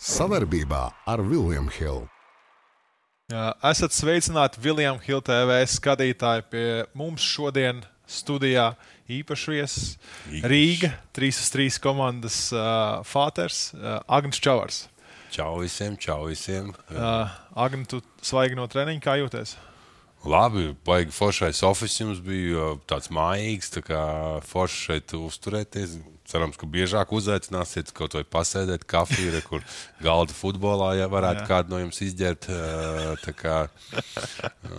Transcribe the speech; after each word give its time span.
Savarbībā 0.00 0.86
ar 1.04 1.20
Vilniņu 1.20 1.72
Hildu. 1.76 2.06
Esat 3.68 3.92
sveicināti 3.92 4.56
Viljams 4.64 5.04
Hilde 5.04 5.28
TV 5.28 5.58
skatītāji 5.68 6.44
pie 6.48 6.62
mums 6.96 7.20
šodien 7.20 7.82
studijā. 8.08 8.70
Īpaši 9.12 9.52
viesis 9.52 9.90
Rīga, 10.40 10.94
3-3 11.12 11.76
komandas 11.84 12.38
uh, 12.54 13.04
Fāters, 13.04 13.74
uh, 13.76 13.98
Agnēs 14.08 14.40
Čavars. 14.40 14.78
Čau 15.34 15.58
visiem, 15.60 15.98
čau 16.00 16.24
visiem. 16.30 16.72
Uh, 16.88 17.28
Agnēs, 17.52 17.90
tu 17.92 18.00
svaigi 18.24 18.56
no 18.56 18.64
treniņa, 18.72 19.02
kā 19.04 19.18
jūties? 19.20 19.58
Labi, 20.24 20.70
baigi 20.88 21.12
foršais 21.12 21.60
oficiāls 21.68 22.00
jums 22.00 22.24
bija 22.24 22.72
tāds 22.88 23.12
mājīgs, 23.12 23.68
tā 23.76 23.84
kā 23.84 24.00
forši 24.48 24.80
šeit 24.86 25.14
uzturēties. 25.20 25.98
Cerams, 26.30 26.54
ka 26.54 26.68
biežāk 26.70 27.10
uzaicināsiet 27.16 27.90
kaut 27.96 28.14
vai 28.14 28.22
pasēdēt 28.22 28.84
kafiju, 28.86 29.40
kur 29.48 29.64
galda 29.98 30.36
futbolā 30.36 30.92
ja 31.00 31.08
varētu 31.10 31.42
Jā. 31.42 31.48
kādu 31.48 31.74
no 31.74 31.80
jums 31.82 31.98
izģērt. 32.06 32.46
Tā 33.24 33.34
kā 33.34 33.56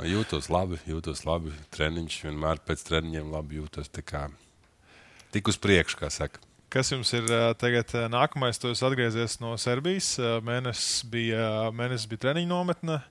jūtos 0.07 0.47
labi, 0.53 0.79
jūtos 0.87 1.25
labi. 1.27 1.51
Treniņš 1.75 2.21
vienmēr 2.29 2.63
pēc 2.63 2.85
treniņiem 2.87 3.33
labi 3.35 3.59
jūtos. 3.59 3.91
Tik 3.91 5.51
uz 5.51 5.59
priekšu, 5.59 5.99
kā 5.99 6.07
saka. 6.13 6.39
Kas 6.71 6.87
jums 6.93 7.11
ir 7.11 7.27
tagad 7.59 7.91
nākamais? 8.07 8.55
Jūs 8.63 8.79
atgriezies 8.87 9.41
no 9.43 9.57
Serbijas. 9.59 10.13
Mēnesis 10.47 11.03
bija, 11.11 11.67
mēnesis 11.75 12.07
bija 12.07 12.29
treniņa 12.29 12.47
nometne. 12.47 13.01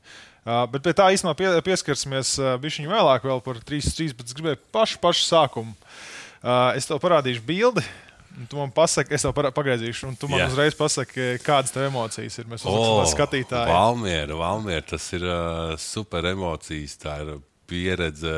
Bet 0.72 0.80
pie 0.80 0.94
tā 0.96 1.10
īstenībā 1.12 1.36
pie, 1.36 1.50
pieskarsimies 1.66 2.38
bišķiņu 2.62 2.88
vēlāk, 2.88 3.28
vēl 3.28 3.42
par 3.44 3.60
3-3, 3.68 4.14
bet 4.16 4.32
es 4.32 4.36
gribēju 4.38 4.62
pašu, 4.72 4.96
pašu 5.04 5.26
sākumu. 5.28 5.76
Es 6.72 6.88
tev 6.88 7.02
parādīšu 7.04 7.44
bildi. 7.44 7.84
Tu 8.48 8.56
man 8.56 8.70
pasaki, 8.74 9.14
es 9.16 9.24
tev 9.26 9.34
pagriezīšu, 9.56 10.06
un 10.10 10.16
tu 10.18 10.28
man 10.30 10.40
yeah. 10.40 10.50
uzreiz 10.52 10.76
pasaki, 10.78 11.34
kādas 11.44 11.74
tev 11.74 11.88
emocijas 11.88 12.38
ir. 12.40 12.48
Mēs 12.50 12.64
oh, 12.68 13.02
skatītāji. 13.10 13.72
Valmiera, 13.74 14.38
Valmiera, 14.38 14.84
tas 14.94 15.08
ir 15.16 15.26
uh, 15.26 15.74
super 15.80 16.30
emocijas. 16.30 16.94
Tā 17.02 17.20
ir 17.24 17.38
pieredze, 17.70 18.34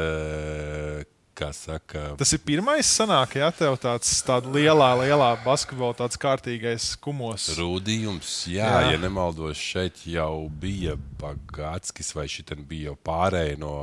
Saka, 1.50 2.12
tas 2.20 2.30
ir 2.36 2.38
pirmais, 2.44 2.86
sanāk, 2.86 3.32
ja 3.40 3.48
tev 3.56 3.74
tāds 3.82 4.10
lielā, 4.52 4.90
lielā 5.00 5.30
basketbola 5.42 5.96
tāds 5.98 6.20
kārtīgais 6.20 6.92
kumos. 7.02 7.48
Rūdījums, 7.56 8.30
jā, 8.52 8.68
jā. 8.68 8.92
ja 8.92 9.00
nemaldos, 9.00 9.58
šeit 9.58 10.04
jau 10.06 10.46
bija 10.62 10.94
Bagātskis, 11.18 12.12
vai 12.14 12.28
šī 12.30 12.44
bija 12.60 12.92
jau 12.92 12.98
pārējai 13.08 13.58
no 13.58 13.74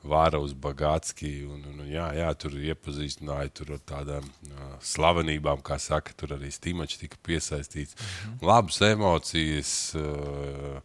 Vāra 0.00 0.40
uz 0.40 0.54
Bagātski. 0.56 1.44
Un, 1.44 1.64
un, 1.72 1.84
jā, 1.90 2.06
jā, 2.16 2.28
tur 2.40 2.56
iepazīstināja 2.56 3.52
tur 3.52 3.74
ar 3.76 3.80
tādām 3.92 4.26
uh, 4.26 4.74
slavenībām, 4.80 5.60
kā 5.66 5.78
saka, 5.78 6.16
tur 6.16 6.36
arī 6.38 6.52
Stīmačs 6.54 7.02
tika 7.02 7.20
piesaistīts. 7.26 7.96
Mm 7.96 8.04
-hmm. 8.06 8.46
Labas 8.48 8.80
emocijas. 8.80 9.94
Uh, 9.94 10.80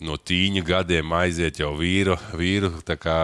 no 0.00 0.16
tīņa 0.16 0.64
gadiem 0.66 1.12
aiziet 1.12 1.60
jau 1.60 1.74
vīru, 1.78 2.16
vīru 2.34 2.70
kā, 2.82 3.18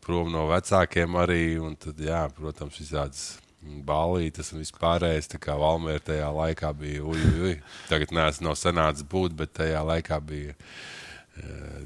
prom 0.00 0.30
no 0.32 0.46
vecākiem 0.48 1.18
arī. 1.20 1.76
Tad, 1.78 2.00
jā, 2.00 2.28
protams, 2.36 2.80
visādas 2.80 3.38
balītas 3.86 4.52
un 4.52 4.62
vispārējais. 4.62 5.30
Tā 5.34 5.40
kā 5.42 5.56
Valmēra 5.58 6.02
tajā 6.10 6.28
laikā 6.32 6.72
bija, 6.78 7.04
uj, 7.04 7.24
uj, 7.48 7.56
tagad 7.90 8.14
neesmu 8.14 8.48
no 8.48 8.54
sanācis 8.58 9.06
būt, 9.06 9.36
bet 9.38 9.56
tajā 9.60 9.82
laikā 9.86 10.20
bija 10.20 10.54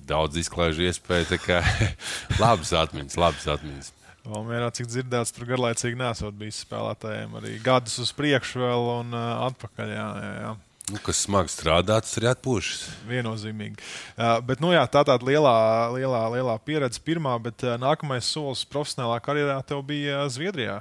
daudz 0.06 0.40
izklaižu 0.40 0.86
iespēju. 0.88 1.30
Tā 1.32 1.40
kā 1.42 1.62
labas 2.42 2.74
atmiņas, 2.76 3.18
labas 3.20 3.48
atmiņas. 3.56 3.92
Valmērā, 4.30 4.68
cik 4.76 4.88
dzirdēts, 4.90 5.32
tur 5.32 5.48
garlaicīgi 5.48 5.96
nesot 5.98 6.34
bijis 6.36 6.60
spēlētājiem 6.66 7.38
arī 7.40 7.54
gadus 7.64 7.96
uz 8.02 8.10
priekšu 8.12 8.60
vēl 8.60 8.90
un 8.98 9.14
uh, 9.16 9.46
atpakaļ. 9.48 9.94
Jā, 9.94 10.08
jā, 10.20 10.34
jā. 10.44 10.50
Nu, 10.90 10.98
kas 11.06 11.22
smagi 11.22 11.52
strādā, 11.52 12.00
tas 12.02 12.18
arī 12.18 12.28
atpūšas. 12.32 12.82
Viennozīmīgi. 13.08 13.78
Uh, 14.18 14.36
bet, 14.44 14.60
nu, 14.62 14.74
jā, 14.74 14.82
tā 14.90 15.04
tāda 15.06 15.24
lielā, 15.24 15.54
lielā, 15.94 16.22
lielā 16.34 16.56
pieredze 16.66 17.00
pirmā, 17.04 17.36
bet 17.42 17.64
uh, 17.64 17.78
nākamais 17.80 18.28
solis 18.28 18.66
profesionālā 18.68 19.20
karjerā 19.24 19.56
tev 19.66 19.84
bija 19.88 20.26
Zviedrijā. 20.32 20.80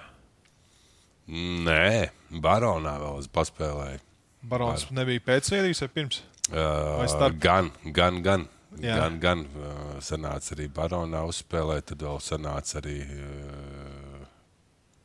Nē, 1.30 2.10
Baronā 2.44 2.98
vēl 3.00 3.28
paspēlēju. 3.34 4.02
Barons 4.50 4.88
Bar... 4.90 4.98
nebija 5.02 5.24
pēc 5.30 5.52
Zviedrijas 5.52 5.84
vai 5.86 5.92
pirms? 5.96 6.24
Uh, 6.50 7.30
gan, 7.40 7.70
gan, 7.94 8.24
gan. 8.26 8.48
Jā. 8.78 8.96
Gan, 9.00 9.16
gan 9.22 9.40
uh, 9.48 9.96
sanāca 10.04 10.54
arī 10.54 10.68
Baronā 10.72 11.24
uzspēlēt, 11.26 11.88
tad 11.90 12.04
vēl 12.06 12.20
sanāca 12.22 12.78
arī 12.78 13.00
uh, 13.02 14.28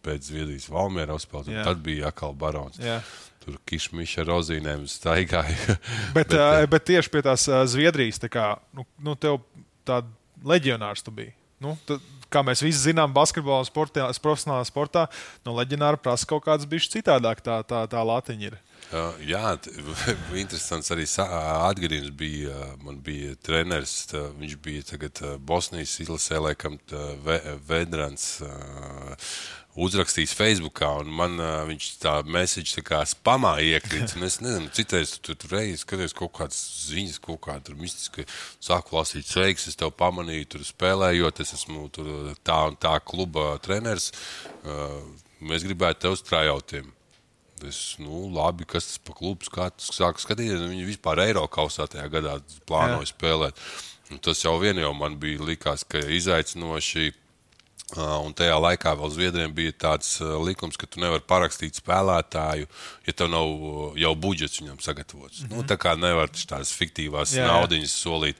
pēc 0.04 0.28
Zviedrijas 0.28 0.68
Valmiera 0.68 1.16
uzspēlēt. 1.16 1.62
Tad 1.64 1.80
bija 1.84 2.10
atkal 2.12 2.36
Barons. 2.36 2.76
Jā. 2.82 2.98
Tur 3.44 3.56
kišmiša 3.68 4.22
ar 4.22 4.30
rozīnēm 4.34 4.84
staigāja. 4.90 5.78
bet, 6.16 6.34
bet, 6.34 6.36
uh, 6.36 6.60
bet 6.70 6.86
tieši 6.90 7.12
pie 7.12 7.24
tās 7.24 7.46
uh, 7.48 7.62
Zviedrijas, 7.68 8.20
tā 8.20 8.30
kā 8.32 8.50
nu, 8.76 8.84
nu, 9.04 9.16
tev 9.16 9.40
tāda 9.88 10.12
leģionārs 10.44 11.04
tu 11.04 11.14
biji. 11.14 11.32
Nu, 11.64 11.72
tad, 11.88 12.04
kā 12.32 12.42
mēs 12.44 12.60
visi 12.64 12.90
zinām, 12.90 13.14
basketbolā, 13.16 13.62
sportā, 13.68 14.10
profesionālā 14.20 14.64
sportā, 14.68 15.06
no 15.46 15.54
leģionāra 15.56 16.00
prasa 16.00 16.28
kaut 16.28 16.44
kāds 16.44 16.68
bijis 16.68 16.90
citādāk, 16.92 17.40
tā, 17.44 17.62
tā, 17.68 17.84
tā 17.88 18.04
latiņa 18.04 18.50
ir. 18.50 18.58
Uh, 18.92 19.16
jā, 19.24 19.54
interesants 20.42 20.92
arī 20.94 21.06
atgadījums 21.08 22.12
bija. 22.18 22.70
Man 22.84 23.00
bija 23.04 23.34
treneris, 23.42 24.04
tā, 24.12 24.26
viņš 24.38 24.56
bija 24.62 24.86
tagad 24.92 25.24
Bosnijas 25.40 25.96
izlasē, 26.04 26.40
laikam, 26.44 26.78
Vedrans. 27.68 28.38
Uh, 28.44 29.14
uzrakstījis 29.74 30.34
Facebookā, 30.38 30.88
un 31.02 31.10
man 31.18 31.34
uh, 31.40 31.64
viņš 31.66 31.88
tā 32.02 32.14
message 32.30 32.76
tā 32.76 32.84
kā 32.86 33.00
spamā 33.08 33.56
iekrīt. 33.64 34.14
Es 34.24 34.40
nezinu, 34.40 34.70
citreiz 34.74 35.16
tu 35.18 35.34
tur 35.36 35.56
reizes 35.58 35.82
skaties 35.84 36.14
kaut 36.16 36.32
kādas 36.38 36.60
ziņas, 36.88 37.18
kaut 37.22 37.42
kāda 37.44 37.68
tur 37.68 37.78
mistiska. 37.80 38.24
Sāku 38.62 38.96
lasīt, 38.96 39.26
sveiks, 39.28 39.66
es 39.68 39.78
tev 39.78 39.92
pamanīju, 39.98 40.48
tur 40.54 40.66
spēlējot, 40.66 41.42
es 41.44 41.54
esmu 41.58 41.88
tur 41.94 42.32
tā 42.46 42.60
un 42.70 42.78
tā 42.80 42.96
kluba 43.04 43.54
treneris. 43.64 44.12
Uh, 44.62 45.02
mēs 45.44 45.66
gribētu 45.66 46.06
tev 46.06 46.18
strājautiem. 46.20 46.92
Es, 47.62 47.96
nu, 48.02 48.26
labi, 48.34 48.66
kas 48.68 48.88
tas 48.88 48.98
par 48.98 49.14
klubu 49.18 49.46
skats, 49.46 49.92
sāku 49.94 50.20
skatīties. 50.20 50.64
Viņi 50.68 50.88
vispār 50.88 51.22
Eiro 51.28 51.46
kausā 51.48 51.86
tajā 51.88 52.08
gadā 52.12 52.38
plānoja 52.68 53.06
Jā. 53.06 53.12
spēlēt. 53.12 53.60
Un 54.12 54.20
tas 54.20 54.42
jau 54.44 54.58
vien 54.60 54.76
jau 54.76 54.92
man 54.96 55.16
bija 55.20 55.44
likās, 55.46 55.86
ka 55.88 56.02
izaicinoši 56.02 57.12
Un 57.94 58.32
tajā 58.34 58.54
laikā 58.58 58.94
vēl 58.96 59.10
Zviedrijam 59.12 59.52
bija 59.54 59.74
tāds 59.76 60.16
likums, 60.42 60.78
ka 60.80 60.88
tu 60.88 61.02
nevari 61.02 61.22
parakstīt 61.28 61.76
spēlētāju, 61.78 62.66
ja 63.06 63.12
tev 63.14 63.28
nav 63.30 63.50
jau 64.00 64.14
budžets 64.18 64.62
viņam 64.62 64.80
sagatavots. 64.82 65.42
Mm 65.42 65.48
-hmm. 65.48 65.56
nu, 65.56 65.66
tā 65.68 65.76
kā 65.76 65.92
nevar 65.98 66.32
tādas 66.32 66.72
fiktīvās 66.72 67.36
jā, 67.36 67.46
naudiņas 67.46 67.92
solīt. 67.92 68.36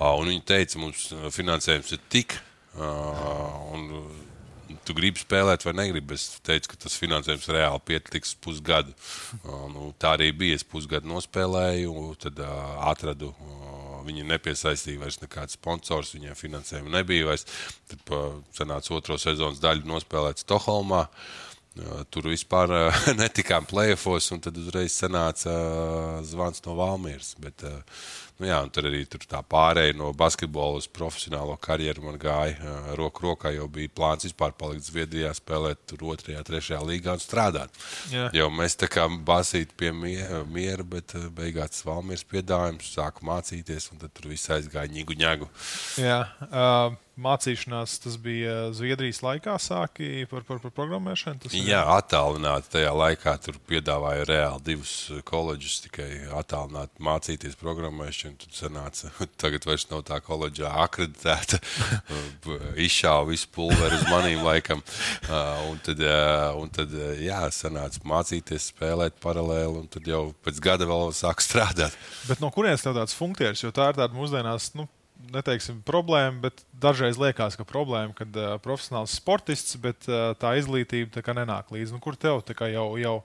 Un 0.00 0.28
viņi 0.28 0.44
teica, 0.44 0.78
mums 0.78 1.12
finansējums 1.30 1.92
ir 1.92 2.00
tik. 2.08 2.40
Un, 2.74 3.86
tu 4.84 4.96
gribi 4.96 5.22
spēlēt, 5.22 5.64
vai 5.66 5.74
negribi. 5.78 6.16
Es 6.18 6.38
teicu, 6.44 6.72
ka 6.72 6.82
tas 6.84 6.98
finansējums 7.00 7.48
reāli 7.54 7.84
pietiks 7.92 8.34
pusgadu. 8.42 8.94
Nu, 9.44 9.92
tā 10.00 10.16
arī 10.18 10.30
bija. 10.36 10.58
Es 10.58 10.66
pusgadu 10.66 11.10
nospēlēju, 11.10 11.94
tad 12.24 12.40
uh, 12.44 12.54
atradu 12.90 13.32
uh, 13.32 13.78
Viņi 14.08 14.24
nepiesaistīja 14.28 15.02
vairs 15.02 15.20
nekādus 15.22 15.58
sponsors, 15.58 16.14
viņiem 16.16 16.38
finansējuma 16.38 16.94
nebija 16.98 17.28
vairs. 17.28 17.44
Tad 17.90 18.14
sanāca 18.56 18.94
otro 18.96 19.18
sezonas 19.20 19.60
daļu 19.62 19.88
nospēlēt 19.88 20.44
Stokholmā. 20.44 21.04
Tur 22.10 22.26
vispār 22.32 22.72
netikām 23.20 23.68
plēfos, 23.68 24.32
un 24.34 24.42
tad 24.42 24.56
uzreiz 24.58 24.96
sanāca 24.96 25.52
zvans 26.26 26.64
no 26.64 26.74
Valmīras. 26.78 27.34
Bet, 27.42 27.62
Nu, 28.38 28.46
jā, 28.46 28.58
un 28.62 28.70
tur 28.70 28.86
arī 28.86 29.00
tur 29.10 29.24
tā 29.26 29.40
pārēja 29.42 29.96
no 29.98 30.12
basketbola 30.14 30.78
uz 30.78 30.86
profesionālo 30.94 31.56
karjeru 31.58 32.04
man 32.04 32.20
gāja. 32.22 32.74
Roku 32.98 33.24
rokā 33.26 33.50
jau 33.56 33.66
bija 33.72 33.90
plāns 33.90 34.28
vispār 34.28 34.54
palikt 34.58 34.86
Zviedrijā, 34.86 35.32
spēlēt 35.34 35.82
tur 35.90 36.04
otrajā, 36.12 36.44
trešajā 36.46 36.78
līgā 36.86 37.16
un 37.18 37.24
strādāt. 37.24 37.82
Jā. 38.14 38.28
Jau 38.38 38.46
mēs 38.54 38.78
tā 38.78 38.86
kā 38.94 39.08
basīt 39.10 39.74
pie 39.78 39.90
miera, 39.90 40.86
bet 40.86 41.16
beigās 41.34 41.82
Valmīras 41.88 42.22
piedāvājums, 42.30 42.94
sāku 42.94 43.26
mācīties, 43.26 43.90
un 43.90 44.04
tad 44.04 44.14
tur 44.14 44.30
viss 44.30 44.54
aizgāja 44.54 44.94
ņigu 44.94 45.18
ņagu. 45.18 45.52
Jā. 46.06 46.22
Uh 46.48 46.96
mācīšanās, 47.22 47.98
tas 48.04 48.16
bija 48.22 48.68
Zviedrijas 48.76 49.20
laikā, 49.24 49.56
sāki 49.62 50.26
par, 50.30 50.44
par, 50.46 50.60
par 50.62 50.72
programmēšanu? 50.76 51.42
Tas 51.44 51.56
Jā, 51.56 51.80
attālināti 51.96 52.72
tajā 52.76 52.92
laikā. 52.94 53.34
Tur 53.44 53.58
piedāvāja 53.68 54.26
reāli 54.28 54.64
divus 54.70 54.94
koledžus, 55.28 55.80
tikai 55.86 56.08
attālināti 56.38 57.02
mācīties 57.04 57.58
programmēšanu. 57.60 58.38
Tad 58.44 58.58
sanāca, 58.58 59.12
tagad 59.42 59.66
vairs 59.68 59.88
nav 59.92 60.04
tā 60.08 60.20
koledžā 60.24 60.72
akreditēta. 60.84 61.60
Izšāva 62.88 63.26
visu 63.32 63.50
pulveri 63.54 63.98
uz 63.98 64.06
manīm 64.10 64.44
laikam. 64.46 64.84
Un 65.68 65.80
tad, 65.84 66.00
un 66.58 66.70
tad 66.72 66.92
jā, 67.20 67.40
sanāca 67.54 68.00
mācīties, 68.08 68.70
spēlēt 68.72 69.18
paralēli, 69.22 69.82
un 69.82 69.88
tad 69.90 70.06
jau 70.08 70.28
pēc 70.44 70.60
gada 70.64 70.86
vēl 70.88 71.12
sāk 71.16 71.42
strādāt. 71.44 71.94
Bet 72.28 72.42
no 72.42 72.50
kurienes 72.54 72.84
tev 72.84 72.96
tāds 72.96 73.16
funkcijas, 73.16 73.62
jo 73.64 73.72
tā 73.74 73.90
ir 73.90 73.98
tāda 73.98 74.16
mūsdienās, 74.16 74.70
nu, 74.78 74.86
neteiksim, 75.32 75.80
problēma, 75.86 76.42
bet 76.48 76.62
dažreiz 76.80 77.18
liekas, 77.20 77.56
ka 77.58 77.66
problēma, 77.68 78.14
kad 78.16 78.36
uh, 78.38 78.54
profesionāls 78.62 79.16
sportists, 79.18 79.76
bet 79.82 80.08
uh, 80.10 80.32
tā 80.38 80.54
izglītība 80.60 81.18
tā 81.18 81.34
nenāk 81.36 81.72
līdzi. 81.74 81.94
Nu, 81.96 82.02
kur 82.04 82.16
tev 82.16 82.42
jau, 82.46 82.86
jau 83.00 83.16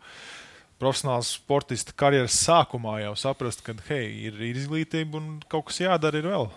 profesionāls 0.81 1.36
sportists 1.38 1.95
karjeras 1.95 2.38
sākumā 2.44 3.00
jau 3.06 3.16
saprast, 3.19 3.63
ka 3.66 3.75
hei, 3.88 4.28
ir, 4.28 4.42
ir 4.42 4.60
izglītība 4.60 5.19
un 5.22 5.31
kaut 5.51 5.69
kas 5.69 5.84
jādara 5.86 6.19
ir 6.19 6.30
vēl. 6.34 6.50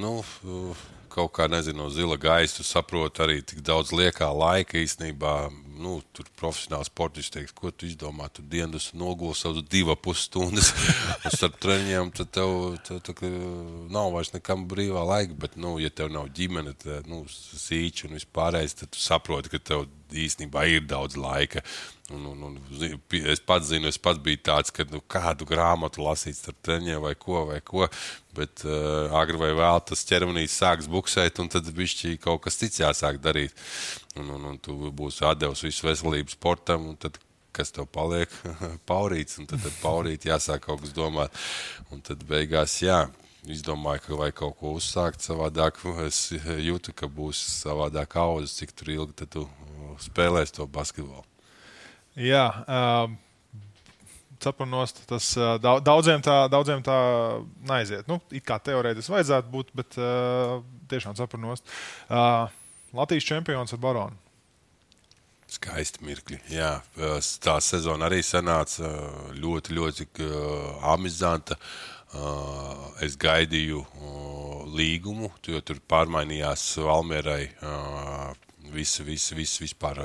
Nu, 0.00 0.20
kaut 1.10 1.32
kā 1.34 1.48
nezinu, 1.50 1.88
zila 1.90 2.18
gaisa 2.20 2.64
saprotu 2.66 3.24
arī 3.24 3.40
tik 3.42 3.64
daudz 3.66 3.90
liekā 3.96 4.28
laika 4.30 4.78
īstenībā. 4.78 5.34
Nu, 5.80 5.94
tur 6.12 6.28
profesionāls 6.36 6.90
sportists 6.90 7.32
teiks, 7.34 7.54
ko 7.56 7.70
tu 7.72 7.88
izdomā. 7.88 8.28
Tu 8.34 8.44
dienas 8.52 8.90
nogulsi 8.96 9.46
savus 9.46 9.64
divas 9.72 10.00
pusstundas 10.04 10.72
starp 11.36 11.56
treniņiem, 11.62 12.10
tad 12.18 12.32
tev, 12.36 12.52
tev, 12.86 13.00
tev 13.06 13.22
nav 13.92 14.12
vairs 14.16 14.34
nekam 14.34 14.66
brīvā 14.70 15.06
laika. 15.08 15.38
Bet, 15.40 15.56
nu, 15.60 15.78
ja 15.80 15.92
tev 15.92 16.12
nav 16.12 16.28
ģimene, 16.36 16.74
tad 16.84 17.08
nu, 17.10 17.22
sīči 17.30 18.08
un 18.08 18.18
vispārējais, 18.18 18.76
tad 18.82 18.92
tu 18.94 19.00
saproti, 19.00 19.52
ka 19.54 19.62
tev 19.72 19.88
īstenībā 20.12 20.66
ir 20.70 20.84
daudz 20.88 21.18
laika. 21.20 21.62
Un, 22.10 22.24
un, 22.26 22.42
un, 22.48 22.56
es 23.30 23.42
pats 23.46 23.68
zinu, 23.70 23.86
es 23.86 23.98
pats 24.02 24.18
biju 24.18 24.40
tāds, 24.48 24.72
ka 24.74 24.82
nu, 24.90 24.98
kādu 25.06 25.46
grāmatu 25.46 26.02
lasīt 26.02 26.40
starp 26.40 26.58
treniņiem 26.66 27.04
vai 27.04 27.14
ko. 27.14 27.44
Vai 27.52 27.60
ko 27.62 27.86
bet 28.34 28.62
uh, 28.66 29.10
agri 29.18 29.38
vai 29.40 29.50
vēl 29.58 29.80
tas 29.86 30.04
ķermenis 30.06 30.58
sāks 30.60 30.88
buksēt, 30.90 31.40
un 31.42 31.50
tad 31.50 31.66
višķi 31.74 32.16
kaut 32.22 32.44
kas 32.46 32.58
cits 32.60 32.82
jāsāk 32.82 33.18
darīt. 33.22 33.54
Un, 34.18 34.30
un, 34.36 34.52
un 34.52 34.60
tu 34.62 34.76
būsi 34.94 35.26
atdevis 35.26 35.64
visu 35.66 35.86
veselību 35.88 36.34
sportam, 36.34 36.90
un 36.92 36.98
tad 37.00 37.18
kas 37.56 37.74
tev 37.74 37.88
paliek? 37.90 38.30
paurīts, 38.90 39.40
un 39.40 39.48
tad, 39.50 39.62
tad 39.64 39.74
paurīt 39.82 40.28
jāsāk 40.30 40.66
kaut 40.68 40.84
kas 40.84 40.94
domāt. 40.96 41.34
Un 41.90 42.02
tad 42.06 42.22
beigās, 42.28 42.80
jā. 42.84 43.06
Izdomāju, 43.50 44.02
ka 44.04 44.16
vajag 44.20 44.34
kaut 44.36 44.58
ko 44.60 44.74
uzsākt 44.76 45.24
savādāk. 45.24 45.78
Es 46.04 46.28
jūtu, 46.60 46.92
ka 46.92 47.08
būs 47.08 47.40
savādāk 47.62 48.18
audzes, 48.20 48.58
cik 48.58 48.74
ilgi 48.84 49.26
tu 49.32 49.46
spēlēsi 50.02 50.56
to 50.60 50.68
basketbolu. 50.70 51.26
Jā, 52.20 52.46
um, 52.66 53.18
saprotos, 54.42 54.94
tas 55.08 55.32
daudziem 55.60 56.22
tā, 56.24 56.36
daudziem 56.52 56.82
tā 56.84 56.96
neaiziet. 57.68 58.08
Nu, 58.10 58.20
it 58.34 58.46
kā 58.46 58.58
teorētiski 58.62 59.14
vajadzētu 59.14 59.52
būt, 59.52 59.70
bet 59.76 60.00
uh, 60.00 60.58
tiešām 60.90 61.16
saprotos. 61.18 61.62
Uh, 62.08 62.50
Latvijas 62.96 63.28
čempions 63.28 63.72
ar 63.72 63.80
Baronu. 63.82 64.18
Skaisti 65.50 66.04
mirkļi. 66.06 66.38
Jā, 66.54 66.76
tā 67.42 67.56
sezona 67.64 68.06
arī 68.06 68.20
sanāca 68.22 68.86
ļoti, 69.34 69.74
ļoti 69.74 70.06
amizanta. 70.86 71.56
Es 73.02 73.16
gaidīju 73.18 73.82
līgumu, 74.74 75.32
jo 75.46 75.62
tur 75.66 75.82
pārmainījās 75.90 76.64
Valmierai 76.86 77.50
visi, 78.72 79.04
visi, 79.06 79.36
visi 79.38 79.64
vispār, 79.64 80.00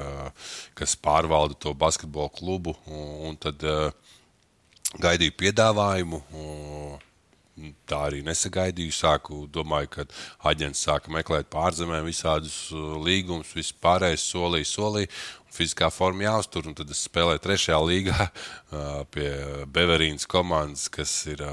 kas 0.78 0.98
pārvalda 0.98 1.58
to 1.60 1.74
basketbolu 1.78 2.34
klubu. 2.36 2.76
Un 3.26 3.38
tad 3.42 3.64
gaidīju 5.02 5.36
piedāvājumu. 5.40 6.22
Tā 7.88 8.00
arī 8.10 8.20
nesagaidīju. 8.26 8.92
Sāku 8.92 9.46
domāju, 9.52 9.92
ka 9.94 10.06
aģents 10.52 10.84
sāka 10.88 11.12
meklēt 11.14 11.48
pārzemēm 11.54 12.04
visādus 12.08 12.58
līgumus, 13.06 13.54
vispārējais 13.56 14.26
solīja, 14.34 14.68
solīja. 14.68 15.12
Fiziskā 15.56 15.88
forma 15.94 16.26
jāuztur, 16.26 16.68
tad 16.76 16.90
es 16.92 17.06
spēlēju 17.08 17.44
trešajā 17.46 17.78
līgā 17.80 18.28
pie 19.16 19.30
Beverīnas 19.72 20.28
komandas, 20.28 20.90
kas 20.92 21.22
ir. 21.32 21.46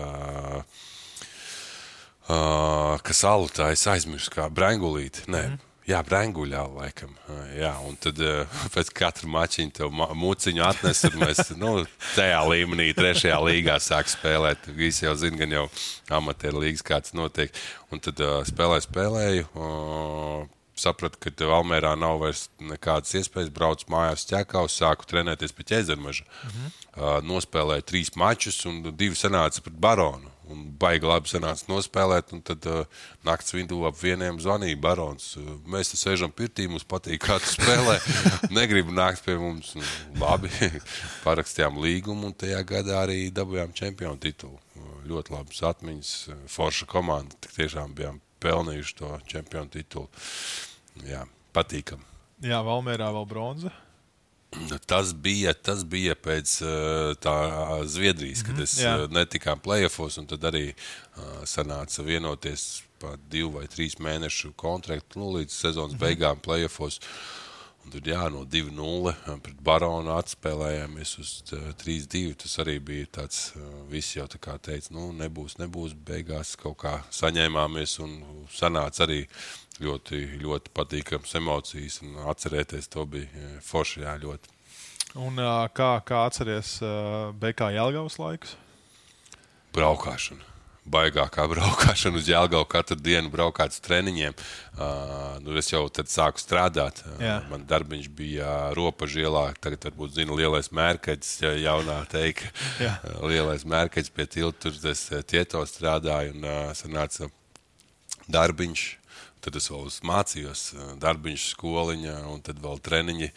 Kas 2.22 3.20
alu 3.26 3.48
tā 3.50 3.72
es 3.74 3.82
aizmirsu, 3.90 4.30
kā 4.34 4.46
Brangulīte. 4.50 5.26
Nē, 5.30 5.42
mm. 5.52 5.71
Jā, 5.82 5.98
brānguļā 6.06 6.62
laikam. 6.76 7.10
Jā, 7.58 7.72
un 7.88 7.96
tad 8.00 8.20
pēc 8.74 8.92
katra 8.94 9.28
mačiņa 9.34 9.74
tev 9.80 9.90
mūciņu 9.92 10.62
atnes, 10.66 11.02
un 11.08 11.18
mēs 11.24 11.52
nu, 11.58 11.74
tajā 12.14 12.38
līmenī, 12.46 12.92
trešajā 12.94 13.38
līgā 13.42 13.78
sākam 13.82 14.12
spēlēt. 14.14 14.70
Visi 14.78 15.06
jau 15.06 15.16
zina, 15.18 15.40
gan 15.42 15.56
jau 15.56 15.64
amatieru 16.20 16.62
līgas 16.62 16.86
kāds 16.86 17.16
notiek. 17.18 17.54
Un 17.90 18.02
tad 18.04 18.22
uh, 18.22 18.40
spēlēju, 18.46 18.86
spēlēju. 18.86 19.46
Sapratu, 20.82 21.18
ka 21.20 21.48
Valmērā 21.50 21.92
nav 22.00 22.22
vairs 22.22 22.46
nekādas 22.62 23.12
iespējas. 23.18 23.50
Braucu 23.54 23.90
mājās, 23.92 24.24
ķekā, 24.30 24.62
sāku 24.72 25.08
trenēties 25.10 25.54
pie 25.56 25.66
ķēzermeža. 25.74 26.28
Uh, 26.28 27.18
nospēlēju 27.26 27.88
trīs 27.90 28.14
mačus, 28.18 28.62
un 28.70 28.84
divi 28.94 29.18
sanāca 29.18 29.66
pret 29.66 29.82
baronu 29.82 30.31
un 30.50 30.64
baigi 30.80 31.08
labi 31.08 31.30
sanāca 31.30 31.68
nospēlēt. 31.70 32.32
Tad 32.48 32.66
uh, 32.70 33.04
naktas 33.26 33.54
vidū 33.54 33.82
ap 33.88 33.98
vieniem 34.00 34.40
zvanīja 34.42 34.78
Barons. 34.82 35.32
Uh, 35.38 35.54
mēs 35.68 35.92
te 35.92 36.00
sēžam 36.00 36.32
pirtī, 36.34 36.66
mums 36.70 36.86
patīk, 36.88 37.22
kā 37.26 37.38
tu 37.42 37.52
spēlē. 37.52 37.98
Negribu 38.58 38.94
nākt 38.96 39.24
pie 39.26 39.36
mums. 39.40 39.74
Un, 39.78 39.86
labi, 40.20 40.50
parakstījām 41.26 41.80
līgumu 41.82 42.30
un 42.30 42.36
tajā 42.38 42.62
gadā 42.68 43.02
arī 43.04 43.26
dabūjām 43.34 43.74
čempionu 43.76 44.20
titulu. 44.22 44.58
Uh, 44.76 44.98
ļoti 45.12 45.36
labas 45.36 45.62
atmiņas, 45.72 46.12
forša 46.52 46.90
komanda. 46.90 47.38
Tik 47.42 47.56
tiešām 47.60 47.94
bijām 47.98 48.20
pelnījuši 48.42 48.98
to 48.98 49.14
čempionu 49.30 49.70
titulu. 49.72 50.08
Jā, 51.06 51.24
patīkami. 51.56 52.04
Jā, 52.42 52.58
Valmērā 52.66 53.12
vēl 53.14 53.26
bronza. 53.30 53.70
Nu, 54.60 54.78
tas 54.86 55.14
bija, 55.14 55.52
tas 55.52 55.84
bija 55.84 56.14
pēc 56.14 56.54
uh, 56.60 57.12
tā 57.16 57.36
Zviedrijas, 57.88 58.42
kad 58.42 58.54
-hmm, 58.54 58.62
es 58.62 58.78
jā. 58.78 59.08
netikām 59.08 59.60
plēsofos, 59.60 60.18
un 60.18 60.26
tad 60.26 60.44
arī 60.44 60.74
uh, 60.74 61.22
sanāca 61.44 62.04
vienoties 62.04 62.82
par 62.98 63.16
divu 63.30 63.50
vai 63.50 63.66
trīs 63.66 63.96
mēnešu 63.98 64.52
kontraktu 64.56 65.18
nu, 65.18 65.32
līdz 65.38 65.50
sezonas 65.52 65.96
-hmm. 65.96 66.04
beigām 66.04 66.40
plēsofos. 66.40 67.00
Tur 67.90 68.04
jā, 68.06 68.28
no 68.30 68.44
2-0 68.44 69.12
pret 69.42 69.58
Baronu 69.60 70.12
atspēlējāmies 70.14 71.18
uz 71.18 71.32
3-2. 71.82 72.36
Tas 72.44 72.58
arī 72.62 72.78
bija 72.78 73.06
tāds, 73.18 73.40
visi 73.90 74.18
jau 74.18 74.28
tā 74.30 74.38
kā 74.38 74.54
teica, 74.58 74.94
nu, 74.94 75.10
nebūs, 75.12 75.58
nebūs. 75.58 75.96
Beigās 76.06 76.54
kaut 76.56 76.78
kā 76.84 76.94
saņēmāmies 77.10 77.98
un 78.04 78.14
sanāca 78.54 79.02
arī 79.02 79.26
ļoti, 79.82 80.22
ļoti 80.42 80.72
patīkams 80.76 81.36
emocijas. 81.40 82.00
Atcerēties 82.32 82.90
to 82.92 83.06
bija 83.06 83.28
e, 83.32 83.52
forši, 83.66 84.04
jā, 84.06 84.16
ļoti. 84.22 84.54
Un, 85.20 85.36
kā, 85.76 85.90
kā 86.08 86.22
atceries 86.24 86.78
BK 87.36 87.74
Jālgavas 87.74 88.16
laikus? 88.22 88.56
Braukšana. 89.76 90.52
Baigākā 90.82 91.44
braukšana 91.52 92.18
uz 92.18 92.26
Jālgavu 92.26 92.66
katru 92.66 92.96
dienu 92.98 93.30
braukāt 93.30 93.70
uz 93.70 93.78
treniņiem. 93.84 94.34
Uh, 94.74 95.38
nu 95.44 95.54
es 95.58 95.70
jau 95.70 95.84
tad 95.94 96.10
sāku 96.10 96.42
strādāt. 96.42 97.04
Uh, 97.06 97.44
man 97.52 97.66
darbiņš 97.70 98.08
bija 98.10 98.72
ropažielā, 98.74 99.52
tagad 99.62 99.86
varbūt 99.86 100.16
zina 100.18 100.34
lielais 100.34 100.72
mērķis, 100.74 101.36
ja 101.44 101.52
jaunā 101.68 102.00
teika. 102.10 102.50
Uh, 102.80 103.22
lielais 103.30 103.62
mērķis 103.62 104.10
pie 104.10 104.26
tilta, 104.26 104.66
tur 104.66 104.90
es 104.90 105.06
tieto 105.30 105.62
strādāju 105.70 106.34
un 106.34 106.50
uh, 106.50 106.74
sanāca 106.74 107.30
darbiņš 108.28 108.88
Tad 109.42 109.58
es 109.58 109.66
vēl 109.72 109.88
mācījos, 110.06 110.60
darbiņš, 111.02 111.48
skoliņa, 111.56 112.14
un 112.30 112.42
tad 112.46 112.60
vēl 112.62 112.78
treniņi. 112.78 113.32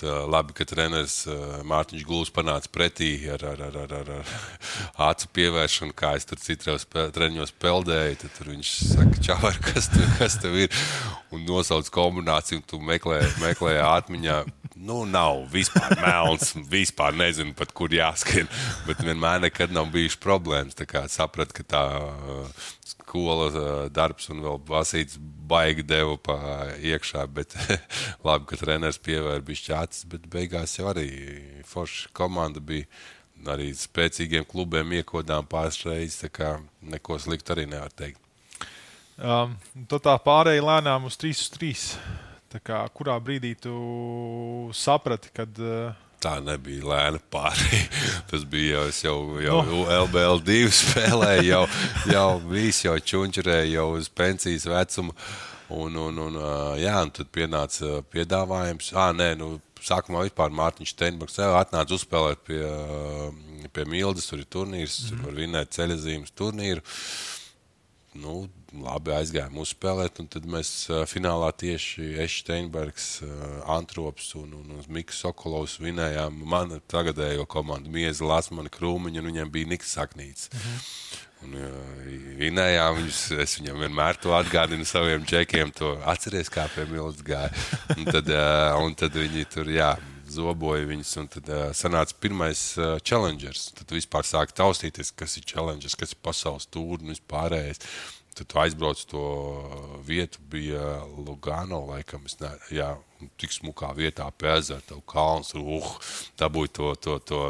Tā, 0.00 0.12
labi, 0.30 0.54
ka 0.56 0.64
treneris 0.64 1.26
Mārtiņš 1.68 2.04
Gluds 2.08 2.30
panāca 2.32 2.70
pretī 2.72 3.10
ar, 3.28 3.42
ar, 3.50 3.58
ar, 3.66 3.74
ar, 3.82 3.90
ar, 3.98 4.12
ar 4.20 4.30
acu 5.10 5.28
pievēršanu, 5.36 5.92
kā 5.98 6.14
es 6.16 6.24
tur 6.30 6.40
citros 6.40 6.86
treniņos 6.88 7.52
peldēju. 7.60 8.20
Tad 8.22 8.38
viņš 8.46 8.70
saka, 8.94 9.20
čavar, 9.26 9.58
kas, 9.66 9.90
tu, 9.92 10.06
kas 10.20 10.38
tev 10.40 10.56
ir? 10.62 10.80
Un 11.34 11.42
nosauc 11.50 11.90
kombināciju, 11.92 12.62
un 12.62 12.70
tu 12.70 12.80
meklē, 12.86 13.20
meklē 13.42 13.74
atmiņā. 13.82 14.40
Nu, 14.80 15.02
nav 15.04 15.42
vispār 15.52 15.98
melns, 15.98 16.54
vispār 16.70 17.12
nezinu, 17.18 17.52
pat 17.58 17.74
kur 17.76 17.92
jāskrien. 17.92 18.48
Bet 18.86 19.02
vienmēr 19.04 19.42
nekad 19.50 19.74
nav 19.74 19.90
bijušas 19.92 20.22
problēmas. 20.22 20.78
Tā 20.78 20.86
kā 20.88 21.04
sapratu, 21.10 21.58
ka 21.58 21.66
tā 21.74 21.84
skola 23.10 23.88
darbs 23.90 24.30
un 24.30 24.42
vēl 24.44 24.60
basīts 24.68 25.18
baigi 25.50 25.82
deva 25.82 26.14
pa 26.22 26.36
iekšā, 26.78 27.26
bet 27.34 27.56
labi, 28.26 28.46
ka 28.46 28.58
treneris 28.60 29.00
pievēra 29.02 29.42
bišķi 29.42 29.74
acis, 29.74 30.06
bet 30.10 30.28
beigās 30.30 30.78
jau 30.78 30.90
arī 30.92 31.08
forša 31.66 32.14
komanda 32.14 32.62
bija. 32.62 32.86
Arī 33.48 33.70
spēcīgiem 33.72 34.44
klubiem 34.44 34.90
iekodām 34.98 35.46
pāris 35.48 35.78
reizes, 35.86 36.18
tā 36.20 36.28
kā 36.28 36.48
neko 36.84 37.16
sliktu 37.16 37.54
arī 37.54 37.64
nevar 37.70 37.88
teikt. 37.96 38.20
Um, 39.16 39.54
tad 39.88 40.04
tā 40.04 40.12
pārējai 40.20 40.60
lēnām 40.60 41.08
uz 41.08 41.16
3 41.20 41.32
uz 41.32 41.48
3. 41.56 41.86
Tā 42.52 42.60
kā, 42.60 42.82
kurā 42.92 43.16
brīdī 43.22 43.54
tu 43.64 43.72
saprati, 44.76 45.32
kad 45.32 45.56
uh, 45.64 45.96
Tā 46.20 46.34
nebija 46.44 46.84
lēna 46.84 47.20
pārējai. 47.32 47.84
Tas 48.30 48.44
bija 48.44 48.82
jau, 48.84 48.90
jau, 49.04 49.38
jau 49.44 49.60
no. 49.68 49.84
LBL2 50.02 50.58
spēlēja, 50.76 51.46
jau, 51.48 51.62
jau 52.12 52.26
viss 52.50 52.84
jau 52.84 52.98
čunčurēja, 53.12 53.70
jau 53.78 53.86
uz 53.96 54.10
pensijas 54.12 54.68
vecumu. 54.68 55.16
Un, 55.70 55.94
un, 56.02 56.16
un, 56.18 56.36
jā, 56.82 56.96
un 56.98 57.12
tad 57.14 57.28
pienāca 57.30 58.00
piedāvājums. 58.10 58.90
Ah, 58.98 59.12
nē, 59.14 59.32
nu, 59.38 59.52
sākumā 59.86 60.24
vispār 60.26 60.52
Mārtiņš 60.54 60.94
Steinbergs 60.96 61.38
atnāca 61.46 61.94
uzspēlēt 61.96 62.42
pie, 62.46 62.62
pie 63.72 63.84
Mildes. 63.88 64.28
Tur 64.28 64.42
ir 64.42 64.48
turnīrs, 64.50 64.98
mm 64.98 65.06
-hmm. 65.06 65.20
tur 65.20 65.28
var 65.30 65.38
vinēt 65.38 65.76
ceļazīmes 65.76 66.34
turnīru. 66.36 66.82
Nu, 68.18 68.48
labi 68.82 69.12
aizgājām 69.14 69.58
uzspēlēt. 69.62 70.20
Tad 70.32 70.46
mēs 70.50 70.72
finālā 71.10 71.50
tieši 71.62 72.12
Ešs 72.24 72.44
Steinbergs, 72.44 73.08
uh, 73.26 73.32
Antrops 73.76 74.32
un, 74.40 74.52
un, 74.58 74.76
un 74.76 74.84
Mikls 74.92 75.22
Sokolovs 75.24 75.78
vinējām 75.82 76.42
manu 76.50 76.80
tagadējo 76.90 77.46
komandu 77.50 77.92
Mieza 77.92 78.26
Lasmanu 78.26 78.72
Krūmiņu, 78.72 79.22
un 79.22 79.32
viņam 79.32 79.52
bija 79.54 79.72
Niks 79.74 79.96
Saknīts. 79.96 80.50
Mhm. 80.54 80.78
Un, 81.40 81.54
vinējām 82.36 82.98
viņus. 82.98 83.20
Es 83.40 83.56
viņam 83.56 83.78
vienmēr 83.86 84.18
to 84.20 84.34
atgādinu 84.36 84.84
saviem 84.84 85.24
džekiem. 85.24 85.72
To 85.78 85.94
atceries, 86.04 86.50
kā 86.52 86.66
pie 86.74 86.84
Mildes 86.90 87.24
gāja. 87.24 87.48
Un 87.96 88.04
tad, 88.04 88.28
un 88.84 88.96
tad 88.98 89.16
viņi 89.16 89.46
tur, 89.48 89.70
jā, 89.72 89.94
zoboja 90.30 90.86
viņus. 90.88 91.16
Un 91.22 91.28
tad 91.30 91.50
uh, 91.50 91.66
sanāca 91.76 92.16
pirmais 92.22 92.62
uh, 92.78 92.96
challengers. 93.02 93.68
Tad 93.76 93.92
vispār 93.94 94.26
sāka 94.26 94.56
taustīties, 94.62 95.12
kas 95.16 95.36
ir 95.40 95.46
challengers, 95.48 95.96
kas 95.98 96.14
ir 96.14 96.20
pasaules 96.24 96.68
tūri 96.70 97.04
un 97.04 97.14
vispārējais. 97.14 97.82
Tad 98.38 98.46
tu 98.46 98.60
aizbrauc 98.62 99.00
to 99.10 99.22
vietu, 100.06 100.38
bija 100.52 101.00
Lugano, 101.18 101.82
laikam, 101.88 102.22
ne, 102.40 102.52
jā, 102.72 102.92
tik 103.42 103.52
smukā 103.52 103.90
vietā 103.98 104.28
pie 104.38 104.52
ezera, 104.54 104.84
tev 104.86 105.02
kalns, 105.10 105.50
uh, 105.58 105.90
dabūja 106.40 106.74
to, 106.78 106.92
to, 107.06 107.18
to 107.26 107.42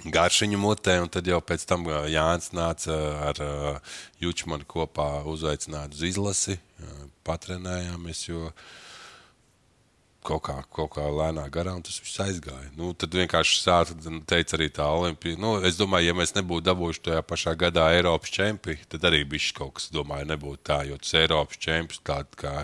garšiņu 0.00 0.58
mutē, 0.58 0.96
un 1.04 1.12
tad 1.12 1.28
jau 1.28 1.42
pēc 1.44 1.66
tam 1.68 1.84
Jānis 2.08 2.54
nāca 2.56 2.96
ar 3.28 3.40
Jučmanu 4.22 4.64
kopā 4.64 5.10
uzaicināt 5.28 5.92
uz 5.92 6.06
izlasi, 6.08 6.56
patrenējāmies, 7.28 8.24
jo 8.30 8.46
uh, 8.48 8.62
kaut 10.24 10.42
kā, 10.44 10.56
kaut 10.74 10.92
kā 10.96 11.06
lēnā 11.08 11.46
garā, 11.52 11.74
un 11.76 11.84
tas 11.84 11.96
viss 12.02 12.20
aizgāja. 12.22 12.68
Nu, 12.76 12.92
tad 12.98 13.14
vienkārši 13.16 13.62
teica 14.28 14.58
arī 14.58 14.68
tā 14.76 14.88
Olimpija. 14.92 15.38
Nu, 15.40 15.56
es 15.64 15.80
domāju, 15.80 16.10
ja 16.10 16.16
mēs 16.16 16.36
nebūtu 16.36 16.66
dabūjuši 16.68 17.04
tajā 17.08 17.24
pašā 17.26 17.56
gadā 17.58 17.88
Eiropas 17.96 18.32
čempionu, 18.34 18.84
tad 18.92 19.08
arī 19.08 19.24
bija 19.28 19.56
kaut 19.56 19.78
kas, 19.78 19.88
domāju, 19.94 20.28
nebūtu 20.34 20.62
tā, 20.70 20.82
jo 20.90 21.00
tas 21.00 21.16
Eiropas 21.22 21.60
čempions 21.60 22.04
kā, 22.04 22.20
kā 22.36 22.54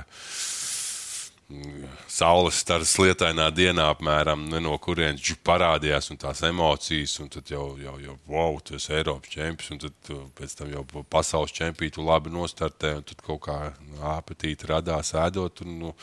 mm, 1.48 1.88
saules 2.12 2.60
stars 2.60 2.92
lietainā 3.00 3.48
dienā 3.56 3.88
apmēram 3.94 4.46
no 4.60 4.76
kurienes 4.82 5.24
viņš 5.24 5.42
parādījās 5.46 6.12
un 6.12 6.20
tās 6.20 6.44
emocijas, 6.44 7.18
un 7.24 7.32
tad 7.32 7.52
jau, 7.56 7.70
jau, 7.80 7.98
jau 8.04 8.16
wow, 8.28 8.60
tu 8.60 8.76
esi 8.76 8.92
Eiropas 9.00 9.32
čempions, 9.32 9.72
un 9.72 9.84
tad 9.86 10.16
pēc 10.36 10.58
tam 10.60 10.74
jau 10.76 10.84
pasaules 11.08 11.56
čempionu 11.56 12.04
labi 12.10 12.36
nostartē, 12.36 12.98
un 13.00 13.06
tad 13.08 13.24
kaut 13.24 13.46
kā 13.48 13.60
apetīti 14.16 14.68
radās 14.74 15.16
ēdot. 15.16 15.64
Un, 15.64 15.78
nu, 15.86 15.94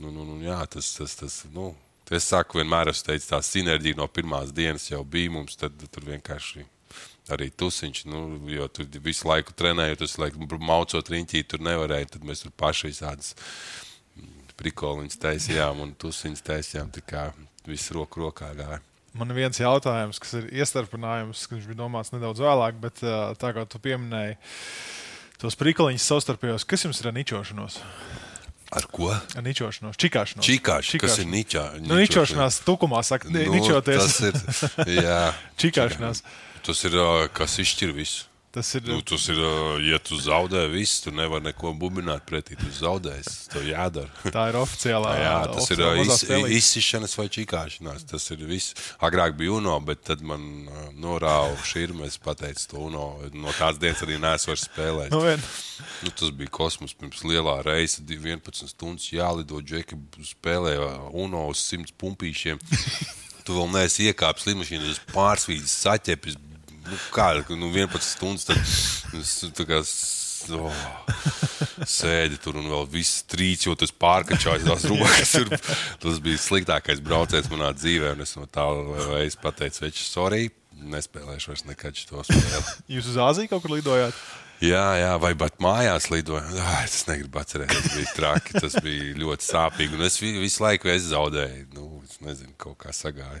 Nu, 0.00 0.12
nu, 0.14 0.24
nu, 0.24 0.40
jā, 0.44 0.58
tas, 0.72 0.92
tas, 0.96 1.14
tas, 1.20 1.38
nu, 1.54 1.70
es 2.10 2.26
saku, 2.26 2.60
vienmēr 2.60 2.90
esmu 2.90 3.10
teicis, 3.10 3.28
tā 3.30 3.40
sinerģija 3.44 4.00
no 4.00 4.08
pirmās 4.10 4.52
dienas 4.54 4.88
jau 4.90 5.02
bija 5.06 5.30
mums. 5.34 5.58
Tad 5.60 5.76
tur 5.92 6.06
vienkārši 6.08 6.64
arī 7.30 7.50
tusiņš, 7.54 8.02
nu, 8.10 8.24
jo 8.50 8.66
tur 8.74 8.88
visu 9.04 9.28
laiku 9.28 9.54
trenējot, 9.56 10.02
tas 10.02 10.18
laiku 10.18 10.58
maucot 10.58 11.12
riņķī, 11.14 11.44
tur 11.46 11.62
nevarēja. 11.62 12.14
Tad 12.16 12.26
mēs 12.26 12.44
tur 12.44 12.54
paši 12.58 12.90
visādas 12.90 13.34
prikoliņas 14.60 15.20
taisījām 15.20 15.84
un 15.84 15.92
tusiņas 16.00 16.46
taisījām. 16.46 16.90
Tā 16.96 17.04
kā 17.06 17.26
viss 17.68 17.92
roku 17.94 18.24
rokā 18.24 18.50
gāja. 18.58 18.80
Man 19.16 19.32
ir 19.32 19.40
viens 19.40 19.58
jautājums, 19.58 20.20
kas 20.22 20.36
ir 20.38 20.50
iestarpinājums, 20.62 21.48
kas 21.50 21.66
bija 21.66 21.80
domāts 21.80 22.12
nedaudz 22.14 22.42
vēlāk, 22.44 22.76
bet 22.82 23.00
tā 23.42 23.54
kā 23.56 23.64
tu 23.66 23.80
pieminēji 23.82 24.36
tos 25.42 25.58
prikoliņus 25.58 26.06
savstarpējos, 26.12 26.66
kas 26.68 26.86
jums 26.86 27.00
ir 27.02 27.10
ar 27.10 27.16
ničošanos? 27.16 27.80
Ar 28.70 28.86
ko? 28.86 29.10
Ar 29.10 29.42
ničošanos, 29.42 29.98
čikāšanos. 29.98 30.46
Čikāš, 30.46 30.94
kas 31.02 31.18
ir 31.18 31.26
ničā, 31.26 31.64
ničošanās? 31.74 31.88
Nu, 31.90 31.98
ničošanās 31.98 32.58
tukumā 32.62 33.02
saka, 33.02 33.26
nu, 33.26 33.42
ničoties. 33.56 34.04
Tas 34.06 34.86
ir, 34.86 34.94
jā. 35.10 35.22
čikāšanās. 35.58 36.22
Tas 36.62 36.84
ir, 36.86 36.98
kas 37.34 37.58
izšķir 37.64 37.94
visu. 37.96 38.29
Tas 38.50 38.74
ir. 38.74 38.82
Nu, 38.82 38.98
tas 39.06 39.28
ir, 39.30 39.38
ja 39.86 39.98
tu 40.02 40.16
zaudē 40.18 40.64
visu, 40.72 41.04
tu 41.04 41.12
nevari 41.14 41.44
neko 41.44 41.70
bubināt 41.78 42.24
pretī. 42.26 42.56
Tu 42.58 42.66
zaudēsi. 42.80 43.44
Tas 43.52 43.62
jādara. 43.62 44.10
Tā 44.34 44.48
ir 44.50 44.58
oficiālā. 44.58 45.12
Jā, 45.20 45.36
tas 45.52 45.70
ir 45.70 45.82
iz, 46.02 46.24
izsišanas 46.58 47.14
vai 47.20 47.28
čikāšanās. 47.30 48.08
Tas 48.10 48.26
ir 48.34 48.42
viss. 48.48 48.74
Agrāk 49.06 49.36
bija 49.38 49.54
UNO, 49.60 49.76
bet 49.86 50.02
tad 50.10 50.26
man 50.26 50.66
norāva 50.98 51.54
šīm. 51.62 52.02
Es 52.08 52.18
pateicu 52.18 52.66
to 52.72 52.82
UNO. 52.88 53.06
No 53.38 53.54
tās 53.54 53.78
dienas 53.78 54.02
arī 54.02 54.18
nesu 54.18 54.50
vairs 54.50 54.66
spēlējis. 54.66 55.14
Nu, 55.14 55.22
vien. 55.28 55.46
nu, 56.02 56.14
tas 56.18 56.34
bija 56.42 56.56
kosmos 56.58 56.98
pirms 56.98 57.22
lielā 57.22 57.60
reisa. 57.68 58.02
11 58.02 58.66
stundas 58.74 59.12
jālido 59.14 59.62
džeki 59.62 60.02
spēlēja 60.34 60.90
UNO 61.14 61.46
uz 61.54 61.62
100 61.70 61.94
pumpīšiem. 62.02 62.58
tu 63.46 63.62
vēl 63.62 63.70
neesi 63.78 64.10
iekāpis 64.10 64.50
lidmašīnā, 64.50 64.90
tas 64.90 65.02
pārsvīdis, 65.14 65.82
saķepis, 65.86 66.36
nu, 66.90 66.98
kā 67.14 67.30
nu, 67.54 67.70
11 67.70 68.04
stundas. 68.04 68.48
Tad, 68.50 68.58
es, 69.20 69.34
kā, 69.56 69.80
oh, 70.58 70.84
sēdi 71.88 72.38
tur 72.42 72.58
un 72.60 72.68
vēl 72.72 72.86
viss 72.90 73.24
trīc, 73.30 73.66
jo 73.68 73.76
tas 73.78 73.92
pārkačājas 73.92 74.66
tās 74.66 74.86
rokas. 74.90 75.34
Tur, 75.36 75.54
tas 76.02 76.20
bija 76.24 76.40
sliktākais 76.40 77.02
brauciens 77.04 77.50
manā 77.52 77.72
dzīvē. 77.76 78.14
Es 78.24 78.36
no 78.38 78.46
tā 78.50 78.66
reizes 79.10 79.38
pateicu, 79.40 79.84
veči, 79.86 80.06
sorry, 80.06 80.44
nespēlēšu 80.80 81.52
vairs 81.52 81.66
nekad 81.68 81.98
šo 81.98 82.24
spēli. 82.26 82.62
Jūs 82.96 83.10
uz 83.12 83.18
Āziju 83.20 83.52
kaut 83.52 83.66
kur 83.66 83.76
lidojāt? 83.76 84.16
Jā, 84.60 84.84
jā, 85.00 85.12
vai 85.16 85.32
pat 85.40 85.54
mājās 85.64 86.10
lidoja. 86.12 86.44
Ai, 86.74 86.82
es 86.84 87.06
negribu 87.08 87.40
atcerēties, 87.40 87.80
tas 87.86 87.94
bija 87.96 88.10
traki. 88.12 88.60
Tas 88.60 88.74
bija 88.84 89.14
ļoti 89.22 89.46
sāpīgi. 89.46 89.96
Un 89.96 90.04
es 90.04 90.18
visu 90.20 90.64
laiku 90.66 90.90
es 90.92 91.06
zaudēju. 91.14 91.70
Nu, 91.78 91.86
es 92.04 92.18
nezinu, 92.20 92.52
kaut 92.60 92.76
kā 92.82 92.92
sagāju. 92.92 93.40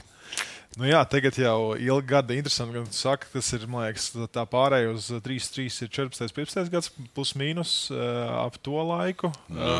Nu 0.78 0.86
jā, 0.86 1.00
tagad 1.10 1.34
jau 1.34 1.72
ilgi 1.74 2.06
gadi 2.12 2.36
interesanti, 2.38 2.78
ka 2.78 2.94
saka, 2.94 3.26
tas 3.32 3.48
ir, 3.56 3.64
liekas, 3.66 4.04
tā 4.30 4.44
pārēj 4.46 4.84
uz 4.92 5.08
3, 5.26 5.48
3 5.56 5.66
ir 5.82 5.90
14, 5.90 6.30
15 6.36 6.70
gads, 6.70 6.92
plus 7.16 7.32
mīnus 7.34 7.72
uh, 7.90 8.44
ap 8.44 8.54
to 8.62 8.78
laiku. 8.86 9.32
Nē, 9.50 9.72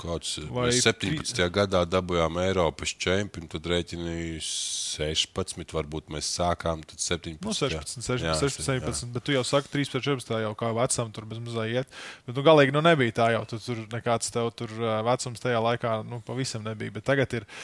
kāds, 0.00 0.32
mēs 0.50 0.80
17. 0.82 1.36
3... 1.38 1.46
gadā 1.54 1.84
dabūjām 1.86 2.42
Eiropas 2.48 2.96
čempionu, 2.98 3.46
tad 3.54 3.70
rēķini 3.70 4.42
16, 4.42 5.76
varbūt 5.78 6.10
mēs 6.10 6.34
sākām, 6.34 6.82
tad 6.82 6.98
17. 6.98 7.38
Nu, 7.38 7.54
16, 7.54 8.02
16, 8.02 8.26
jā, 8.26 8.34
16 8.42 8.70
17, 8.74 9.06
jā. 9.06 9.14
bet 9.14 9.30
tu 9.30 9.38
jau 9.38 9.46
saki 9.46 9.70
3, 9.78 9.94
14 10.02 10.38
jau 10.48 10.54
kā 10.58 10.74
vecam 10.74 11.14
tur 11.14 11.30
bez 11.30 11.46
mazā 11.46 11.70
iet. 11.70 11.98
Bet, 12.26 12.34
nu, 12.34 12.42
galīgi, 12.42 12.74
nu, 12.74 12.82
nebija 12.82 13.20
tā 13.22 13.34
jau, 13.38 13.46
tu, 13.54 13.62
tur 13.62 13.86
nekāds 13.94 14.34
tev 14.34 14.50
tur 14.58 14.74
vecums 14.82 15.46
tajā 15.46 15.62
laikā, 15.62 16.00
nu, 16.10 16.24
pavisam 16.26 16.66
nebija, 16.66 16.98
bet 16.98 17.06
tagad 17.14 17.38
ir. 17.38 17.54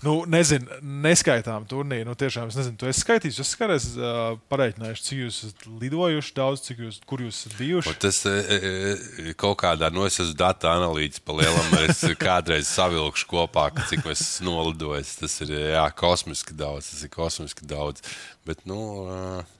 Nu, 0.00 0.14
nezinu, 0.30 0.78
neskaitām 1.04 1.66
turnīru. 1.68 2.06
Nu, 2.08 2.14
tiešām 2.18 2.48
es 2.48 2.56
nezinu, 2.56 2.78
tu 2.80 2.88
esi 2.88 3.02
skaitījis. 3.04 3.40
Es 3.42 3.52
kādreiz 3.58 3.86
uh, 3.98 4.38
pareiķināju, 4.52 4.96
cik 5.04 5.20
jūs 5.26 5.40
esat 5.48 5.66
lidojuši 5.82 6.34
daudz, 6.38 6.64
cik 6.64 6.80
jūs, 6.86 7.00
kur 7.08 7.24
jūs 7.26 7.42
esat 7.42 7.56
bijuši. 7.58 7.92
Un 7.92 8.00
tas 8.00 8.22
e, 8.30 9.34
kaut 9.40 9.58
kādā, 9.60 9.90
nu, 9.92 10.06
es 10.08 10.16
esmu 10.22 10.38
datu 10.40 10.70
analītiķis 10.72 11.24
pa 11.26 11.36
lielam. 11.42 11.76
Es 11.90 12.00
kādreiz 12.20 12.68
savilkšu 12.70 13.28
kopā, 13.28 13.68
cik 13.90 14.04
mēs 14.06 14.24
esam 14.24 14.50
nolidojuši. 14.50 15.16
Tas 15.20 15.38
ir 15.44 15.54
jā, 15.58 15.86
kosmiski 16.00 16.56
daudz. 16.56 16.92
Tas 16.94 17.04
ir 17.04 17.12
kosmiski 17.12 17.68
daudz. 17.68 18.04
Bet, 18.48 18.64
nu, 18.68 18.80
uh, 19.04 19.59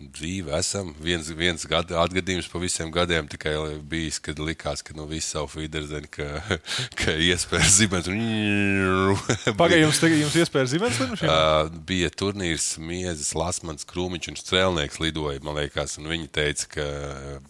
dzīve 0.00 0.52
esam. 0.58 0.92
Viens, 1.02 1.28
viens 1.36 1.64
gad, 1.68 1.90
atgadījums 1.96 2.48
pa 2.52 2.60
visiem 2.60 2.90
gadiem 2.92 3.28
tikai 3.30 3.54
bijis, 3.88 4.18
kad 4.22 4.40
likās, 4.42 4.82
ka 4.84 4.96
nu 4.96 5.06
viss 5.08 5.32
savu 5.32 5.48
fīderzeni, 5.54 6.10
ka, 6.12 6.26
ka 7.00 7.14
iespēja 7.26 7.68
zibens. 7.72 8.10
Pagaidām, 9.60 9.86
jums, 9.86 10.02
jums 10.02 10.38
iespēja 10.42 10.72
zibens 10.76 11.00
lidmašīnā? 11.02 11.34
Uh, 11.46 11.68
bija 11.88 12.08
turnīrs 12.12 12.64
Miezes, 12.82 13.32
Lasmans, 13.36 13.84
Krūmiņš 13.88 14.28
un 14.30 14.38
Strēlnieks 14.38 14.98
lidoja, 15.02 15.40
man 15.44 15.58
liekas, 15.58 15.96
un 16.00 16.08
viņi 16.10 16.28
teica, 16.32 16.68
ka 16.76 16.86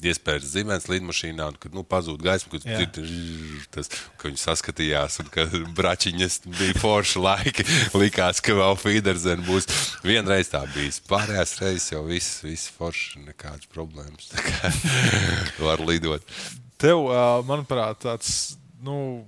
iespēja 0.05 0.43
zibens 0.47 0.89
lidmašīnā, 0.91 1.49
un 1.53 1.59
kad 1.61 1.77
nu, 1.77 1.85
pazūd 1.87 2.23
gaismu, 2.25 2.57
kad 2.57 2.67
ir 2.67 2.91
tas, 3.75 3.91
ka 4.19 4.29
viņi 4.29 4.43
saskatījās, 4.43 5.21
un 5.23 5.31
ka 5.33 5.47
bračiņas 5.77 6.41
bija 6.49 6.79
forši 6.83 7.23
laiki, 7.23 7.67
likās, 7.97 8.43
ka 8.45 8.57
vēl 8.59 8.79
fīderzeni 8.81 9.47
būs. 9.47 9.69
Vienreiz 10.07 10.51
tā 10.53 10.65
bijis, 10.75 11.03
pārējās 11.09 11.57
reizes 11.63 11.93
jau 11.93 12.03
viss 12.09 12.36
viss, 12.43 12.67
viss 12.67 12.73
forši, 12.77 13.23
nekādas 13.27 13.69
problēmas. 13.73 14.31
Kā 15.57 15.65
var 15.65 15.83
lidot. 15.87 16.25
Tev, 16.81 17.07
manuprāt, 17.49 18.03
tāds, 18.03 18.57
nu, 18.85 19.25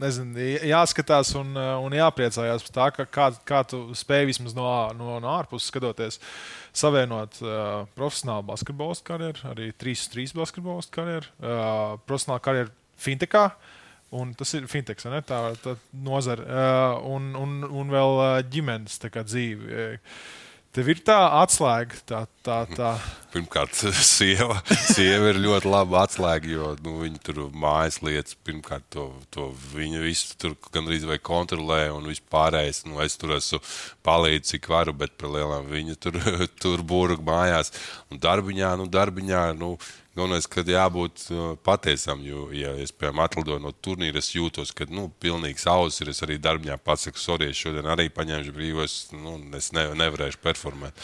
nezinu, 0.00 0.46
jāskatās 0.70 1.34
un, 1.38 1.52
un 1.56 1.96
jāpriecājās 1.96 2.64
par 2.68 2.74
to, 2.96 3.06
kā, 3.12 3.26
kā 3.48 3.60
tu 3.68 3.82
spēj 3.96 4.30
vismaz 4.30 4.56
no, 4.56 4.66
no, 4.96 5.18
no 5.22 5.32
ārpuses 5.34 5.68
skatoties, 5.68 6.18
savienot 6.72 7.36
uh, 7.44 7.84
profesionālu 7.98 8.46
basketbolistu 8.48 9.10
karjeru, 9.10 9.44
arī 9.52 9.68
3-3 9.76 10.32
basketbolistu 10.38 10.96
karjeru, 10.96 11.28
uh, 11.42 12.00
profesionālu 12.08 12.44
karjeru 12.48 12.74
fintechā. 12.96 13.50
Un 14.12 14.34
tas 14.36 14.50
ir 14.52 14.66
fintechs, 14.68 15.06
ne? 15.08 15.22
tā, 15.24 15.38
tā 15.64 15.72
nozara. 16.04 16.44
Uh, 16.44 17.12
un, 17.14 17.30
un, 17.36 17.54
un 17.64 17.92
vēl 17.92 18.18
uh, 18.18 18.40
ģimenes 18.44 18.98
dzīve. 19.00 19.68
Uh, 19.72 20.41
Tev 20.72 20.86
ir 20.88 21.02
tā 21.04 21.18
atslēga, 21.36 21.98
tā, 22.08 22.18
tā, 22.40 22.62
tā. 22.72 22.94
Pirmkārt, 23.34 23.74
sieva, 23.92 24.54
sieva 24.72 25.28
ir 25.28 25.40
ļoti 25.44 25.68
laba 25.68 26.06
atslēga, 26.06 26.48
jo 26.48 26.70
nu, 26.80 26.94
viņa 27.02 27.20
tur 27.26 27.40
mājas 27.52 27.98
lietas, 28.00 28.38
pirmkārt, 28.40 28.86
to, 28.94 29.04
to 29.36 29.50
viņa 29.74 30.00
visu 30.00 30.32
tur 30.40 30.54
gandrīz 30.72 31.04
vai 31.04 31.18
kontrolē, 31.20 31.82
un 31.92 32.08
viss 32.08 32.24
pārējais. 32.32 32.86
Nu, 32.88 33.02
es 33.04 33.18
tur 33.20 33.34
esmu 33.36 33.60
palīdzis, 34.08 34.54
cik 34.54 34.70
varu, 34.72 34.96
bet 34.96 35.12
par 35.20 35.34
lielām 35.36 35.68
viņa 35.68 35.98
tur, 36.00 36.16
tur 36.64 36.80
būru 36.88 37.20
mājās. 37.20 37.74
Un 38.08 38.24
darbiņā, 38.24 38.72
nu, 38.80 38.88
darbiņā, 38.96 39.44
nu, 39.60 39.74
Galvenais, 40.12 40.44
ka 40.44 40.60
jābūt 40.60 41.22
uh, 41.32 41.44
patiesam, 41.64 42.20
jo, 42.26 42.50
ja 42.52 42.74
es, 42.76 42.90
piemēram, 42.92 43.22
atlidoju 43.24 43.62
no 43.64 43.70
turnīra, 43.72 44.20
es 44.20 44.34
jūtos, 44.34 44.74
ka, 44.76 44.84
nu, 44.92 45.06
pilnīgi 45.24 45.62
sausis 45.62 46.02
ir. 46.04 46.10
Es 46.12 46.20
arī 46.26 46.36
darbā 46.36 46.76
pasaku, 46.76 47.16
sorry, 47.16 47.48
es 47.48 47.56
šodien 47.56 47.88
arī 47.88 48.10
paņemšu 48.12 48.52
brīvos, 48.52 48.96
nu, 49.16 49.38
es 49.56 49.70
ne, 49.72 49.86
nevarēšu 49.96 50.42
performēt. 50.44 51.00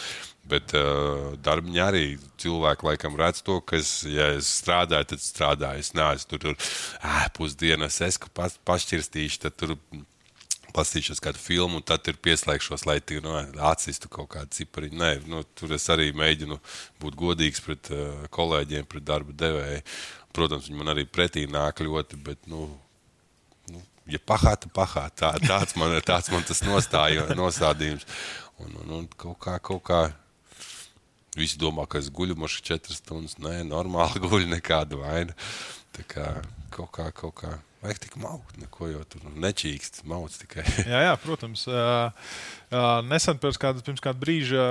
Bet 0.49 0.75
uh, 0.77 1.33
darbā 1.41 1.87
arī 1.87 2.03
cilvēki 2.41 2.85
laikam 2.85 3.17
redz 3.17 3.41
to, 3.45 3.57
ka, 3.65 3.81
es, 3.81 3.95
ja 4.05 4.29
es 4.37 4.53
strādāju, 4.61 5.09
tad 5.15 5.25
strādāju. 5.25 5.81
Es 5.81 5.91
neesmu 5.97 6.29
tur, 6.35 6.45
tur 6.45 7.27
pusdienas, 7.33 7.97
es 8.05 8.21
pašķirstīšu, 8.69 9.41
tad 9.47 9.57
tur 9.57 9.73
paskatīšos 10.75 11.21
kādu 11.23 11.41
filmu, 11.41 11.79
un 11.79 11.85
tad 11.85 12.07
ir 12.11 12.19
pieslēgšos, 12.23 12.85
lai 12.87 12.99
tu 13.01 13.19
nu, 13.23 13.33
atsistu 13.69 14.09
kaut 14.11 14.29
kādu 14.35 14.53
cipariņu. 14.57 14.99
Nē, 14.99 15.11
nu, 15.29 15.41
tur 15.57 15.73
es 15.77 15.87
arī 15.93 16.09
mēģinu 16.17 16.59
būt 17.01 17.17
godīgs 17.19 17.63
pret 17.65 17.91
uh, 17.93 18.27
kolēģiem, 18.35 18.87
pret 18.89 19.05
darba 19.07 19.35
devēju. 19.43 19.81
Protams, 20.35 20.69
viņi 20.69 20.79
man 20.79 20.93
arī 20.93 21.07
pretī 21.09 21.45
nāk 21.49 21.81
ļoti, 21.85 22.19
bet, 22.25 22.41
nu, 22.51 22.67
nu 23.71 23.83
ja 24.09 24.21
pahāta, 24.21 24.69
pahāta. 24.73 25.33
Tā, 25.33 25.47
tāds, 25.47 25.75
man, 25.79 25.95
tāds 26.05 26.31
man 26.33 26.45
tas 26.47 26.61
nostāja, 26.65 27.25
nostādījums. 27.37 28.05
Un, 28.59 28.75
un, 28.83 28.97
un 28.99 29.07
kaut 29.17 29.39
kā, 29.45 29.57
kaut 29.63 29.85
kā. 29.89 30.03
Visi 31.37 31.59
domā, 31.61 31.85
ka 31.87 32.01
es 32.01 32.09
guļu 32.11 32.35
mašu 32.39 32.63
četras 32.65 32.99
stundas. 32.99 33.37
Nē, 33.39 33.61
normāli 33.67 34.21
guļu, 34.25 34.49
nekāda 34.49 34.97
vaina. 34.99 35.35
Tā 35.95 36.05
kā 36.09 36.29
kaut 36.73 36.91
kā, 36.95 37.09
kaut 37.15 37.35
kā. 37.41 37.53
Vajag 37.79 37.99
tik 38.03 38.15
maukt, 38.19 38.57
neko 38.59 38.89
jau 38.91 39.03
tur 39.07 39.27
nečīkst, 39.39 40.01
mauc 40.09 40.33
tikai. 40.35 40.65
jā, 40.93 41.03
jā, 41.05 41.13
protams. 41.23 41.63
Nesen 43.07 43.39
pirms 43.39 43.59
kāda, 43.61 43.83
pirms 43.85 44.03
kāda 44.03 44.19
brīža 44.19 44.65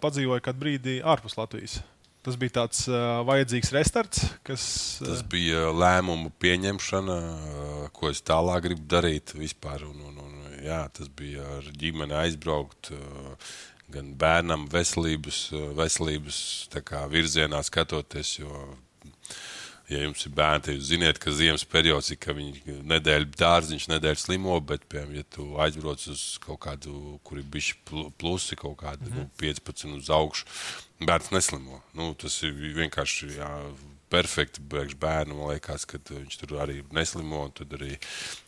padzīvoju 0.00 0.44
kādu 0.46 0.62
brīdi 0.62 0.94
ārpus 1.04 1.36
Latvijas. 1.36 1.82
Tas 2.24 2.38
bija 2.40 2.54
tāds 2.62 2.86
uh, 2.88 3.20
vajadzīgs 3.28 3.68
restarts, 3.74 4.22
kas. 4.48 4.62
Tas 4.96 5.20
bija 5.28 5.66
lēmumu 5.76 6.30
pieņemšana, 6.40 7.16
uh, 7.20 7.74
ko 7.92 8.08
es 8.08 8.24
tālāk 8.24 8.64
gribu 8.64 8.86
darīt 8.88 9.34
vispār. 9.36 9.84
Un, 9.84 10.00
un, 10.08 10.22
un, 10.24 10.56
jā, 10.64 10.80
tas 10.96 11.10
bija 11.12 11.44
ar 11.58 11.68
ģimeni 11.76 12.16
aizbraukt. 12.22 12.94
Uh, 12.96 13.52
gan 13.92 14.14
bērnam 14.18 14.64
veselības, 14.72 15.50
veselības 15.76 16.38
kā, 16.88 17.04
virzienā 17.12 17.60
skatoties, 17.62 18.38
jo 18.40 18.62
ja 19.90 20.02
jums 20.04 20.24
ir 20.26 20.34
bērni, 20.36 20.64
tad 20.66 20.78
jūs 20.78 20.90
zināt, 20.90 21.20
ka 21.22 21.34
ziemas 21.34 21.64
periods 21.68 22.12
ir, 22.14 22.20
ka 22.22 22.34
viņi 22.36 22.78
nedēļu 22.92 23.30
dārziņš, 23.38 23.88
nedēļu 23.92 24.22
slimo, 24.22 24.58
bet, 24.64 24.86
piemēram, 24.92 25.16
ja 25.18 25.26
tu 25.36 25.48
aizbrauc 25.64 26.06
uz 26.12 26.24
kaut 26.44 26.62
kādu, 26.66 27.18
kur 27.26 27.40
ir 27.40 27.48
bijuši 27.54 27.80
plusi, 28.20 28.56
kaut 28.60 28.78
kādi 28.82 29.08
mm 29.08 29.12
-hmm. 29.12 29.26
nu, 29.26 29.30
15 29.42 29.96
uz 29.98 30.10
augšu, 30.10 30.46
bērns 31.00 31.30
neslimo. 31.30 31.82
Nu, 31.94 32.14
tas 32.14 32.42
ir 32.42 32.52
vienkārši. 32.52 33.36
Jā, 33.38 33.50
perfekti 34.14 34.62
priekš 34.70 34.94
bērnu. 35.00 35.34
Man 35.38 35.50
liekas, 35.54 35.86
ka 35.88 35.98
viņš 35.98 36.36
tur 36.40 36.58
arī 36.62 36.82
neslimo. 36.94 37.48
Tad 37.56 37.72
arī 37.78 37.96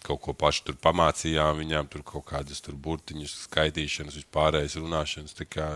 kaut 0.06 0.22
ko 0.26 0.34
pašu 0.36 0.68
tur 0.68 0.78
pamācījām 0.82 1.62
viņām, 1.62 1.88
tur 1.90 2.04
kaut 2.06 2.26
kādas 2.30 2.62
tur 2.64 2.76
burtiņas, 2.86 3.34
skaitīšanas, 3.48 4.18
vispārējas 4.20 4.78
runāšanas. 4.78 5.34
Tā 5.40 5.48
kā 5.56 5.68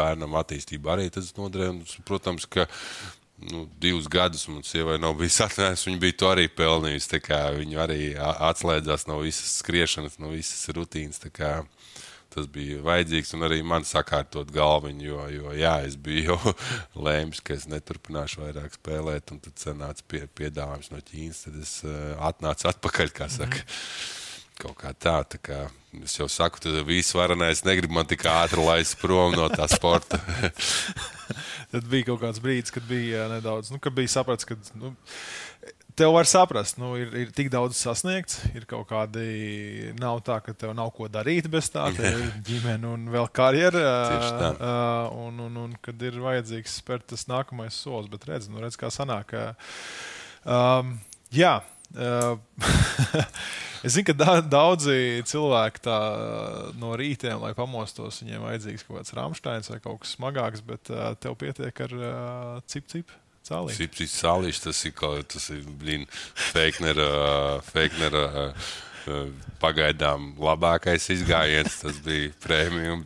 bērnam 0.00 0.38
attīstība 0.40 0.94
arī 0.94 1.10
tas 1.12 1.34
noderēja. 1.36 2.00
Protams, 2.08 2.46
ka 2.46 2.66
nu, 3.50 3.64
divus 3.80 4.08
gadus 4.10 4.46
man 4.48 4.64
sievai 4.66 4.96
nav 5.02 5.16
bijis 5.18 5.40
atnācis. 5.46 5.86
Viņa 5.88 6.00
bija 6.02 6.18
to 6.22 6.30
arī 6.32 6.48
pelnījusi. 6.48 7.20
Viņa 7.60 7.84
arī 7.84 8.00
atslēdzās 8.18 9.08
no 9.10 9.20
visas 9.22 9.60
skriešanas, 9.60 10.18
no 10.22 10.32
visas 10.34 10.66
rutīnas. 10.74 11.22
Tas 12.34 12.48
bija 12.50 12.80
vajadzīgs 12.82 13.30
un 13.36 13.46
arī 13.46 13.60
man 13.62 13.84
sakārtot 13.86 14.48
galviņu, 14.50 15.04
jo, 15.06 15.20
jo 15.30 15.52
jā, 15.54 15.76
es 15.86 15.94
biju 15.94 16.34
lēmis, 17.06 17.44
ka 17.44 17.54
es 17.54 17.68
neturpināšu 17.70 18.42
vairāk 18.42 18.74
spēlēt. 18.80 19.30
Un 19.30 19.44
tad 19.44 19.62
sanāca 19.62 20.08
pie, 20.10 20.24
piedāvājums 20.40 20.90
no 20.90 21.02
Ķīnas. 21.04 21.46
Tad 21.46 21.62
es 21.62 21.78
uh, 21.86 22.14
atnācu 22.32 22.70
atpakaļ, 22.72 23.14
kā 23.14 23.30
saka. 23.30 23.62
Mm 23.62 23.70
-hmm. 23.70 24.22
Kaut 24.60 24.76
kā 24.78 24.92
tā, 24.94 25.16
tā 25.26 25.40
kā 25.42 25.64
es 26.02 26.14
jau 26.18 26.28
saku, 26.30 26.60
tad 26.62 26.76
viss 26.86 27.14
varenais 27.14 27.64
negrib 27.66 27.92
man 27.94 28.06
tik 28.06 28.22
ātri 28.30 28.62
laist 28.62 28.96
prom 29.00 29.34
no 29.34 29.48
tā 29.50 29.66
sporta. 29.70 30.20
tad 31.72 31.88
bija 31.90 32.10
kaut 32.10 32.22
kāds 32.22 32.42
brīdis, 32.42 32.74
kad 32.74 32.86
bija 32.86 33.28
nedaudz, 33.32 33.72
nu, 33.74 33.80
kad 33.82 33.94
bija 33.96 34.14
sapratis, 34.18 34.46
ka. 34.48 34.58
Nu, 34.78 34.94
Tev 35.94 36.10
var 36.10 36.26
saprast, 36.26 36.74
nu, 36.82 36.88
ir, 36.98 37.12
ir 37.14 37.28
tik 37.30 37.52
daudz 37.54 37.78
sasniegts, 37.78 38.40
ir 38.58 38.64
kaut 38.66 38.88
kādi. 38.90 39.92
Nav 40.02 40.24
tā, 40.26 40.40
ka 40.42 40.50
tev 40.58 40.72
nav 40.74 40.88
ko 40.96 41.06
darīt 41.06 41.46
bez 41.50 41.68
tā, 41.70 41.84
tev 41.94 42.18
ir 42.18 42.32
ģimene 42.48 42.88
un 42.90 43.04
vēl 43.14 43.28
karjera. 43.30 43.84
Uh, 44.50 45.20
un, 45.28 45.38
un, 45.46 45.60
un 45.68 45.76
kad 45.84 46.02
ir 46.02 46.18
vajadzīgs 46.24 46.80
spērt 46.80 47.06
tas 47.12 47.28
nākamais 47.30 47.78
solis, 47.78 48.10
bet 48.10 48.26
redz, 48.26 48.50
nu, 48.50 48.58
redz 48.64 48.78
kā 48.80 48.90
sanāk. 48.90 49.36
Um, 50.42 50.96
jā. 51.30 51.60
Uh, 51.94 52.34
Es 53.84 53.92
zinu, 53.92 54.06
ka 54.08 54.14
da 54.16 54.38
daudzi 54.40 55.24
cilvēki 55.28 55.82
tā, 55.84 55.98
no 56.80 56.94
rītiem, 56.96 57.36
lai 57.42 57.52
pamostos, 57.56 58.22
viņiem 58.22 58.46
vajadzīgs 58.46 58.86
kaut 58.86 59.00
kāds 59.00 59.12
rāmsteins 59.18 59.68
vai 59.72 59.76
kaut 59.84 60.00
kas 60.04 60.14
smagāks, 60.16 60.64
bet 60.64 60.88
uh, 60.92 61.10
tev 61.20 61.36
pietiek 61.40 61.84
ar 61.84 61.94
uh, 61.98 62.64
cip 62.70 62.88
cip. 62.88 63.12
Cipsīs 63.44 64.08
cip, 64.16 64.32
cip, 64.40 64.60
tas 64.64 64.78
ir 64.88 65.24
tas 65.28 65.50
ir 65.52 65.66
blīn, 65.82 66.06
Feiknera, 66.48 67.60
Feiknera 67.66 68.22
pagaidām 69.62 70.32
labākais 70.40 71.06
izgājiens. 71.14 71.78
Tas 71.82 71.98
bija 72.04 72.32
prēmija. 72.44 72.98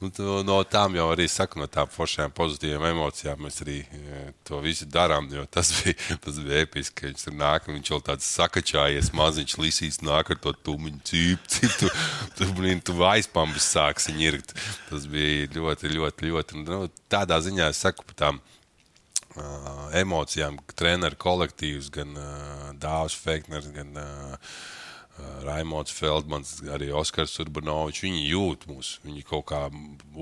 Nu, 0.00 0.10
no 0.44 0.58
tām 0.68 0.96
jau 0.98 1.06
arī 1.12 1.26
saku, 1.30 1.60
no 1.60 1.68
tām 1.72 1.88
foršām 1.92 2.34
pozitīvām 2.36 2.84
emocijām 2.90 3.40
mēs 3.46 3.62
arī 3.64 3.78
e, 3.84 4.24
to 4.46 4.60
visu 4.64 4.88
darām. 4.90 5.28
Tas 5.52 5.72
bija, 5.78 6.18
tas 6.24 6.40
bija 6.42 6.64
episki. 6.66 7.08
Viņš 7.10 7.26
tur 7.26 7.36
nāk, 7.38 7.70
viņš 7.70 7.92
jau 7.92 8.00
tāds 8.10 8.28
sakačājies, 8.36 9.12
maziņš 9.16 9.56
lisīs, 9.62 10.02
nāk 10.04 10.34
ar 10.34 10.42
to 10.42 10.52
tumiņu 10.66 11.00
cīp, 11.10 11.48
cīp, 11.56 11.78
tu, 11.80 11.92
tu, 12.38 12.50
blin, 12.58 12.82
tu 12.84 12.98
aizpambas 13.08 13.70
sāksi 13.74 14.16
ņirgt. 14.16 14.56
Tas 14.90 15.08
bija 15.10 15.48
ļoti, 15.56 15.94
ļoti, 15.96 16.30
ļoti. 16.30 16.66
Nu, 16.66 16.84
tādā 17.12 17.40
ziņā 17.44 17.72
es 17.72 17.82
saku 17.86 18.04
par 18.06 18.20
tām 18.20 18.40
uh, 19.36 19.88
emocijām, 19.96 20.58
treneru 20.76 21.18
kolektīvs, 21.20 21.90
gan 21.94 22.16
uh, 22.20 22.72
Dārzs 22.80 23.18
Fekners, 23.20 23.68
gan 23.74 23.92
uh, 24.00 24.56
Raimons 25.46 25.92
Feldmans, 25.94 26.56
arī 26.72 26.90
Oskars 26.96 27.36
Urbanovičs, 27.42 28.02
viņi 28.04 28.24
jūt 28.30 28.66
mūs, 28.70 28.90
viņi 29.06 29.22
kaut 29.28 29.46
kā 29.50 29.60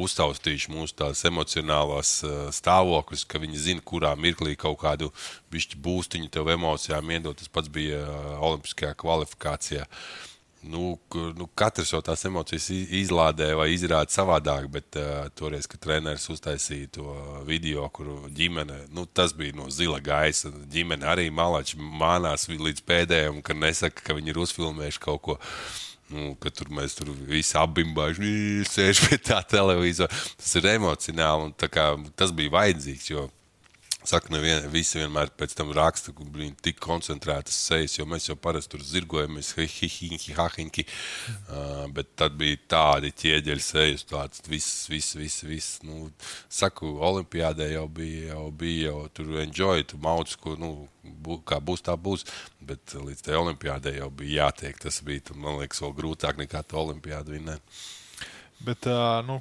uztaustījuši 0.05 0.75
mūsu 0.75 0.99
tās 1.01 1.25
emocionālās 1.29 2.13
stāvokļus, 2.59 3.25
ka 3.31 3.41
viņi 3.43 3.65
zina, 3.69 3.85
kurā 3.85 4.15
mirklī 4.19 4.55
kaut 4.61 4.79
kādu 4.85 5.11
bišķi 5.55 5.81
būstiņu 5.83 6.31
tev 6.35 6.53
emocijām 6.55 7.11
iedot. 7.17 7.41
Tas 7.41 7.51
pats 7.51 7.73
bija 7.73 8.05
Olimpiskajā 8.39 8.95
kvalifikācijā. 9.01 9.89
Uh, 9.89 10.34
nu, 10.69 10.99
nu, 11.39 11.47
katrs 11.59 11.93
jau 11.93 12.01
tās 12.05 12.25
emocijas 12.29 12.67
izlādē 12.73 13.51
vai 13.59 13.69
izrāda 13.75 14.13
savādāk, 14.13 14.67
bet 14.73 14.99
uh, 15.01 15.29
toreiz, 15.37 15.69
kad 15.71 15.83
treneris 15.85 16.27
uztaisīja 16.33 16.91
to 16.99 17.15
video, 17.49 17.87
kur 17.95 18.11
ģimene, 18.35 18.85
nu, 18.95 19.07
tas 19.07 19.35
bija 19.37 19.57
no 19.59 19.69
zila 19.73 20.01
gaisa. 20.05 20.53
Ģimene 20.73 21.09
arī 21.11 21.29
malači 21.35 21.79
mānās 21.79 22.49
līdz 22.49 22.85
pēdējiem, 22.89 23.43
ka 23.45 23.57
nesaka, 23.59 24.09
ka 24.09 24.17
viņi 24.19 24.35
ir 24.35 24.43
uzfilmējuši 24.45 25.05
kaut 25.05 25.25
ko. 25.29 25.39
Nu, 26.13 26.35
tur 26.37 26.69
mēs 26.69 26.99
tur 26.99 27.09
visi 27.27 27.57
apbimbāži, 27.59 28.65
sēž 28.69 29.07
pie 29.07 29.19
tā 29.25 29.41
televizora. 29.49 30.13
Tas 30.37 30.53
ir 30.61 30.69
emocionāli 30.75 31.49
un 31.49 32.11
tas 32.15 32.35
bija 32.37 32.53
vajadzīgs. 32.59 33.09
Jo, 33.11 33.29
Saka, 34.05 34.29
nevien, 34.35 34.67
visi 34.69 34.99
vienmēr 34.99 35.31
pēc 35.33 35.55
tam 35.57 35.71
raksta, 35.73 36.13
ka 36.13 36.27
blīn, 36.29 36.53
tik 36.61 36.77
koncentrētas 36.85 37.57
sejas, 37.71 37.95
jo 37.97 38.05
mēs 38.05 38.27
jau 38.29 38.35
parasti 38.37 38.75
tur 38.75 38.83
zirgojamies, 38.85 39.55
hihihi, 39.57 40.35
hahinki. 40.37 40.85
Uh, 41.49 41.87
bet 41.97 42.11
tad 42.21 42.37
bija 42.37 42.59
tādi 42.69 43.15
ķieģeļi 43.17 43.65
sejas, 43.65 44.05
tāds 44.11 44.45
viss, 44.45 44.85
viss, 44.93 45.17
viss. 45.17 45.47
viss. 45.49 45.79
Nu, 45.89 46.11
saku, 46.53 46.91
olimpiādē 47.09 47.71
jau 47.71 47.87
bija, 47.89 48.35
jau 48.35 48.51
bija, 48.53 48.91
jau 48.91 49.07
tur 49.17 49.41
enjoy, 49.41 49.87
tu 49.89 50.03
mauc, 50.05 50.37
ko, 50.43 50.53
nu, 50.61 50.71
bū, 51.25 51.39
kā 51.49 51.63
būs, 51.65 51.87
tā 51.89 51.97
būs. 51.97 52.27
Bet 52.61 52.93
līdz 52.99 53.25
tai 53.25 53.41
olimpiādē 53.41 53.97
jau 53.97 54.11
bija 54.13 54.45
jātiek. 54.45 54.85
Tas 54.85 55.01
bija, 55.07 55.33
man 55.33 55.63
liekas, 55.63 55.81
vēl 55.81 55.97
grūtāk 55.97 56.45
nekā 56.45 56.61
tā 56.69 56.77
olimpiāda 56.83 57.33
vinnēt. 57.39 57.81
Bet, 58.61 58.85
uh, 58.85 59.25
nu, 59.25 59.41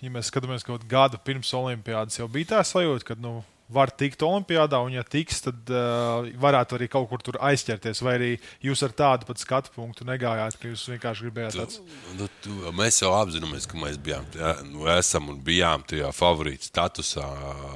ja 0.00 0.16
mēs 0.16 0.32
skatāmies 0.32 0.64
kaut 0.64 0.80
kādu 0.80 0.92
gadu 0.96 1.22
pirms 1.28 1.52
olimpiādas, 1.60 2.16
jau 2.22 2.32
bija 2.32 2.54
tā 2.56 2.64
sajūta, 2.64 3.12
ka, 3.12 3.20
nu, 3.20 3.36
var 3.72 3.92
tikt 3.92 4.22
Olimpijādā, 4.24 4.80
un, 4.84 4.94
ja 4.96 5.04
tiks, 5.04 5.42
tad 5.44 5.72
uh, 5.72 6.28
varētu 6.40 6.78
arī 6.78 6.88
kaut 6.92 7.08
kur 7.10 7.22
tur 7.24 7.38
aizķerties. 7.50 8.00
Vai 8.04 8.14
arī 8.18 8.30
jūs 8.64 8.82
ar 8.86 8.94
tādu 8.96 9.28
pat 9.28 9.42
skatu 9.42 9.72
punktu 9.74 10.06
negājāt, 10.08 10.56
ka 10.60 10.70
jūs 10.70 10.86
vienkārši 10.94 11.26
gribējāt 11.26 11.58
tāds? 11.60 11.82
Nu, 12.18 12.30
tu, 12.44 12.54
mēs 12.76 13.02
jau 13.02 13.12
apzināmies, 13.18 13.68
ka 13.68 13.80
mēs 13.80 14.00
bijām, 14.00 14.24
jā, 14.36 14.54
nu, 14.70 14.86
esam 14.96 15.28
un 15.34 15.42
bijām 15.44 15.84
tajā 15.88 16.12
favorīta 16.16 16.70
statusā. 16.70 17.26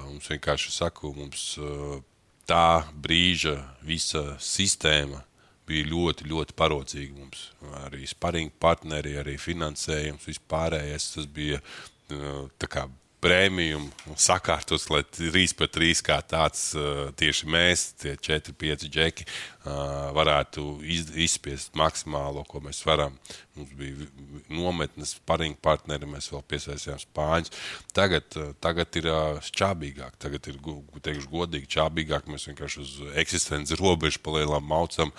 Mums 0.08 0.32
vienkārši 0.32 0.72
saku, 0.78 1.12
mums 1.18 1.44
uh, 1.60 2.00
tā 2.48 2.82
brīža 3.04 3.58
visa 3.84 4.24
sistēma 4.42 5.20
bija 5.68 5.86
ļoti, 5.92 6.26
ļoti 6.32 6.56
parocīga 6.58 7.14
mums. 7.16 7.46
Arī 7.84 8.08
sparinga 8.08 8.56
partneri, 8.60 9.14
arī 9.20 9.36
finansējums, 9.40 10.26
vispārējais. 10.28 11.12
Tas 11.14 11.28
bija 11.36 11.60
uh, 11.60 12.48
kā 12.64 12.88
prēmiju 13.22 13.80
sakārtots, 14.18 14.88
lai 14.92 15.02
3 15.06 15.54
pret 15.58 15.74
3 15.76 16.02
kā 16.06 16.18
tāds 16.26 16.72
tieši 17.18 17.50
mēs, 17.50 17.86
tie 18.02 18.16
4, 18.18 18.54
5 18.58 18.88
džeki, 18.88 19.28
varētu 19.62 20.80
izspiest 21.22 21.76
maksimālo, 21.78 22.42
ko 22.48 22.60
mēs 22.64 22.82
varam. 22.86 23.14
Mums 23.54 23.74
bija 23.76 24.06
nometnes, 24.48 25.12
paringa 25.28 25.58
partneri, 25.62 26.08
mēs 26.08 26.30
vēl 26.32 26.40
piesaistījām 26.48 26.98
spāņus. 27.02 27.52
Tagad, 27.94 28.34
tagad 28.64 28.96
ir 28.98 29.08
čābīgāk, 29.52 30.16
tagad 30.22 30.48
ir, 30.50 30.58
teikšu, 31.04 31.28
godīgi 31.30 31.68
čābīgāk. 31.76 32.30
Mēs 32.32 32.48
vienkārši 32.48 32.80
uz 32.82 32.94
eksistences 33.22 33.78
robežu 33.78 34.22
palielām 34.24 34.66
maucam, 34.66 35.12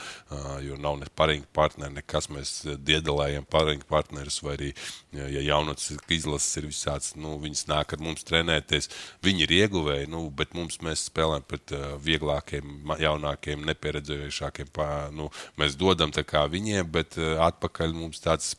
jo 0.65 0.79
nav 0.81 0.97
ne 0.99 1.07
paringa 1.13 1.47
partneri, 1.55 1.95
nekas. 1.99 2.27
Mēs 2.33 2.55
diedelējam 2.81 3.45
paringa 3.47 3.87
partnerus, 3.87 4.41
vai 4.43 4.57
arī, 4.57 4.73
ja 5.13 5.45
jaunatnes 5.53 5.93
izlases 6.11 6.57
ir 6.59 6.69
visāds, 6.71 7.13
nu, 7.15 7.37
viņas 7.43 7.67
nāk 7.69 7.95
ar 7.95 8.03
mums 8.03 8.25
trenēties. 8.27 8.89
Viņi 9.23 9.45
ir 9.45 9.55
ieguvēji, 9.61 10.09
nu, 10.11 10.25
bet 10.33 10.57
mums 10.57 10.81
mēs 10.83 11.07
spēlējam 11.11 11.47
pret 11.47 11.77
vieglākiem, 12.03 12.81
jaunākiem, 12.97 13.63
nepieredzējušiem 13.69 14.32
vienkāršākiem. 14.33 14.67
Nu, 15.13 15.29
mēs 15.57 15.75
dodam 15.75 16.11
viņiem, 16.11 16.91
bet 16.91 17.17
eh, 17.17 17.37
atpakaļ 17.39 17.93
mums 17.93 18.19
tāds 18.19 18.55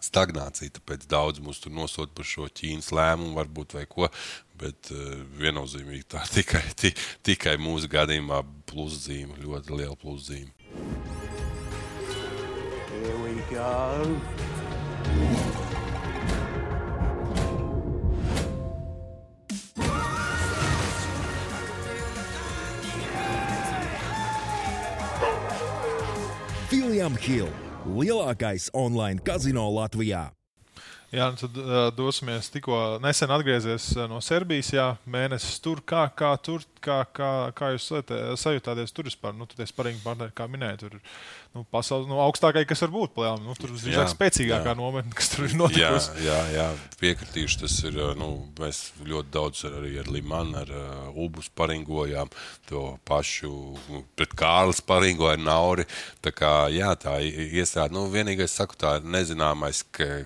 stagnācija. 0.00 0.70
Tāpēc 0.78 1.06
daudz 1.06 1.40
mūs 1.40 1.60
tur 1.60 1.72
nosūta 1.72 2.12
par 2.14 2.24
šo 2.24 2.48
Ķīnas 2.48 2.92
lēmumu, 2.92 3.36
varbūt 3.36 3.74
vai 3.74 3.86
ko. 3.86 4.08
Bet 4.62 4.92
uh, 4.92 5.24
viennozīmīgi 5.38 6.04
tā 6.06 6.22
tikai, 6.36 6.62
tikai 7.22 7.56
mūsu 7.58 7.88
gadījumā 7.90 8.44
pluszīme, 8.70 9.40
ļoti 9.42 9.74
liela 9.74 9.96
pluszīme. 9.96 10.52
Here 12.92 13.18
we 13.18 13.42
go. 13.50 14.20
William 26.92 27.16
Hill, 27.16 27.48
lielākais 27.88 28.68
online 28.76 29.16
kazino 29.24 29.64
Latvijā. 29.72 30.41
Jā, 31.12 31.26
nu 31.28 31.36
tad 31.36 31.58
uh, 31.60 31.90
dosimies. 31.92 32.48
Tikko 32.48 32.76
nesen 33.04 33.32
atgriezies 33.34 33.90
no 34.08 34.16
Serbijas, 34.24 34.70
jā, 34.72 34.86
mēnesis 35.04 35.58
tur. 35.60 35.82
Kā, 35.84 36.06
kā, 36.16 36.30
tur, 36.40 36.64
kā, 36.80 37.02
kā, 37.12 37.28
kā 37.56 37.68
jūs 37.74 37.90
sajūtāties 38.40 38.96
tur 38.96 39.10
vispār? 39.10 39.34
Nu, 39.36 39.44
tad 39.50 39.60
es 39.60 39.74
parīgi 39.76 40.00
partneri, 40.00 40.32
kā 40.38 40.46
minēju, 40.48 40.80
tur 40.80 40.96
nu, 41.52 41.66
pasaules 41.68 42.08
nu, 42.08 42.16
augstākais, 42.24 42.64
kas 42.70 42.84
var 42.86 42.94
būt. 42.96 43.12
Plējām. 43.18 43.44
Nu, 43.44 43.58
tur 43.60 43.76
ir 43.76 44.00
spēcīgākā 44.14 44.72
nometne, 44.78 45.12
kas 45.18 45.28
tur 45.34 45.44
ir 45.50 45.58
notikusi. 45.60 46.16
Jā, 46.24 46.40
jā, 46.48 46.48
jā 46.56 46.66
piekritīšu. 47.04 47.60
Tas 47.66 47.76
ir. 47.84 48.00
Nu, 48.16 48.32
mēs 48.56 48.82
ļoti 49.04 49.32
daudz 49.36 49.66
arī 49.68 49.94
ar 50.00 50.08
Limanu, 50.16 50.56
ar 50.64 50.72
uh, 50.72 51.22
Ubu 51.26 51.44
sparingojām. 51.44 52.32
To 52.72 52.88
pašu 53.04 53.52
nu, 53.76 54.04
pret 54.16 54.32
Kārlis 54.32 54.80
sparingoja 54.80 55.36
Nauri. 55.36 55.84
Tā 56.24 56.32
kā 56.32 56.56
jā, 56.72 56.96
tā 56.96 57.20
iestrāde. 57.20 57.92
Nu, 58.00 58.08
vienīgais, 58.12 58.56
saku, 58.56 58.80
tā 58.80 58.96
ir 59.02 59.12
nezināmais, 59.20 59.84
ka, 59.92 60.22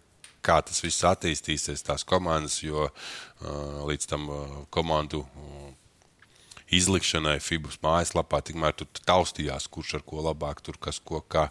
kā 0.47 0.61
tas 0.67 0.83
viss 0.85 1.07
attīstīsies, 1.07 1.85
tās 1.87 2.07
komandas, 2.07 2.61
jo 2.63 2.87
uh, 2.87 3.83
līdz 3.89 4.11
tam 4.13 4.29
uh, 4.31 4.57
komandu 4.71 5.25
uh, 5.27 5.67
izlikšanai 6.75 7.37
FIBUS 7.43 7.79
mājaslapā 7.83 8.41
tikmēr 8.47 8.75
tur 8.79 8.89
taustījās, 9.07 9.69
kurš 9.71 9.97
ar 10.01 10.05
ko 10.07 10.25
labāk, 10.27 10.63
tur 10.67 10.79
kas 10.83 10.99
ko 10.99 11.21
kā. 11.23 11.47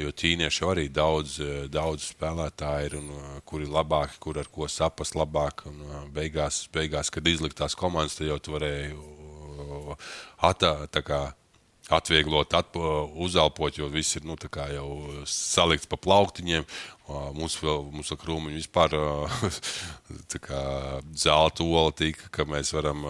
Jo 0.00 0.12
ķīnieši 0.12 0.66
arī 0.68 0.86
daudz, 0.92 1.38
daudz 1.72 2.10
spēlētāji 2.12 2.90
ir, 2.90 2.98
un, 3.00 3.10
kuri 3.48 3.66
ir 3.66 3.74
labāki, 3.74 4.20
kur 4.20 4.40
ar 4.40 4.48
ko 4.52 4.68
saprast 4.68 5.16
labāk. 5.16 5.64
Un, 5.70 5.80
beigās, 6.14 6.66
beigās, 6.74 7.12
kad 7.12 7.26
izliktās 7.28 7.76
komandas, 7.78 8.18
tad 8.20 8.28
jau 8.28 8.38
tu 8.38 8.56
varēji 8.56 8.92
atā, 10.50 10.74
kā, 11.04 11.22
atvieglot, 11.90 12.54
atpo, 12.54 13.10
uzelpot, 13.24 13.80
jo 13.80 13.88
viss 13.90 14.16
ir 14.16 14.26
nu, 14.28 14.36
jau 14.38 14.88
salikts 15.26 15.88
pa 15.90 15.98
plauktiņiem. 15.98 16.68
Mums 17.34 17.56
vēl 17.62 17.86
mums 17.90 18.10
ar 18.14 18.18
krūmiņu 18.20 18.60
vispār 18.60 18.96
zelta 21.24 21.66
ola 21.66 21.94
tika, 21.96 22.30
ka 22.34 22.46
mēs 22.48 22.74
varam 22.76 23.06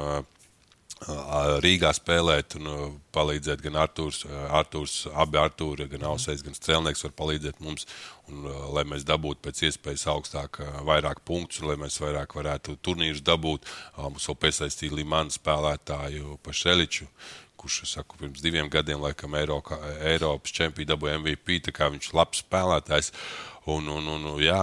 Rīgā 1.64 1.94
spēlēt 1.96 2.58
un 2.58 2.98
palīdzēt 3.16 3.62
gan 3.64 3.78
Arthurs, 3.80 4.26
Arthurs 4.52 5.06
abi 5.16 5.38
Artūri, 5.40 5.86
gan 5.88 6.04
Ausais, 6.10 6.42
gan 6.44 6.52
Strēlnieks 6.52 7.06
var 7.06 7.14
palīdzēt 7.16 7.62
mums, 7.64 7.86
un, 8.28 8.44
lai 8.76 8.84
mēs 8.84 9.06
dabūtu 9.08 9.40
pēc 9.46 9.62
iespējas 9.70 10.04
augstāk, 10.12 10.60
vairāk 10.84 11.22
punktus, 11.24 11.62
un 11.62 11.70
lai 11.70 11.78
mēs 11.80 11.96
vairāk 12.04 12.36
varētu 12.36 12.76
turnīrus 12.84 13.24
dabūt. 13.24 13.64
Mums 13.96 14.28
vēl 14.28 14.40
piesaistīja 14.44 14.98
Limanu 14.98 15.32
spēlētāju 15.32 16.36
Pašeliču, 16.44 17.08
kurš, 17.60 17.80
saku, 17.88 18.20
pirms 18.20 18.44
diviem 18.44 18.68
gadiem, 18.72 19.00
laikam, 19.00 19.34
Eiropa, 19.40 19.80
Eiropas 20.04 20.52
čempionu 20.52 20.92
dabūja 20.92 21.16
MVP. 21.20 21.62
Viņš 21.70 22.12
ir 22.12 22.20
labs 22.20 22.44
spēlētājs. 22.44 23.12
Un, 23.68 23.88
un, 23.92 24.06
un, 24.08 24.28
jā, 24.40 24.62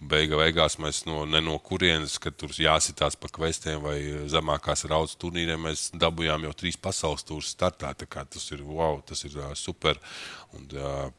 beiga, 0.00 0.38
beigās 0.40 0.78
mēs 0.80 1.02
no, 1.08 1.24
no 1.26 1.58
kurienes, 1.64 2.16
kad 2.22 2.36
tur 2.40 2.54
jāsitās 2.56 3.16
pa 3.20 3.28
kvestiem 3.32 3.82
vai 3.84 3.98
zemākās 4.30 4.86
raudas 4.90 5.18
turnīriem, 5.20 5.66
mēs 5.68 5.90
dabūjām 5.92 6.46
jau 6.48 6.54
trīs 6.56 6.80
pasaules 6.80 7.26
tūrus 7.26 7.52
startā. 7.54 7.92
Tas 7.96 8.48
ir 8.54 8.64
wow, 8.64 9.02
tas 9.06 9.24
ir 9.28 9.36
uh, 9.40 9.52
super. 9.58 10.00
Un, 10.56 10.68
uh, 10.78 11.10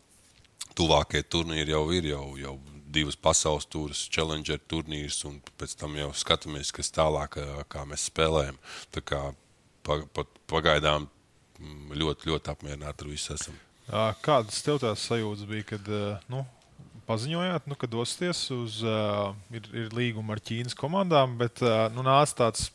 tuvākie 0.75 1.23
turnīri 1.23 1.73
jau 1.73 1.85
ir 1.95 2.09
jau, 2.11 2.23
jau 2.39 2.55
divas 2.95 3.17
pasaules 3.19 3.67
tūris, 3.71 4.05
challenger 4.11 4.59
turnīrs, 4.71 5.21
un 5.27 5.39
pēc 5.59 5.75
tam 5.79 5.95
jau 5.99 6.11
skatāmies, 6.15 6.71
kas 6.75 6.91
tālāk, 6.95 7.39
kā 7.71 7.83
mēs 7.87 8.07
spēlējam. 8.11 8.59
Tā 8.95 9.03
kā 9.03 9.21
pat 9.85 10.39
pagaidām 10.51 11.07
mm, 11.59 11.95
ļoti, 11.99 12.31
ļoti 12.31 12.53
apmierināti 12.53 13.05
ar 13.05 13.11
visu 13.11 13.33
esam. 13.35 13.57
Kādas 14.25 14.63
tev 14.65 14.79
tās 14.81 15.03
sajūtas 15.05 15.45
bija, 15.49 15.67
kad 15.75 15.89
nu, 16.31 16.41
paziņojāt, 17.07 17.67
nu, 17.69 17.77
ka 17.79 17.89
dosieties 17.89 18.47
uz 18.55 18.79
uh, 18.85 19.35
ir, 19.53 19.67
ir 19.85 19.93
līguma 19.95 20.35
ar 20.35 20.41
Ķīnas 20.45 20.77
komandām, 20.77 21.37
bet 21.41 21.63
uh, 21.65 21.87
nu, 21.95 22.05
nāca 22.05 22.45
tāds. 22.45 22.71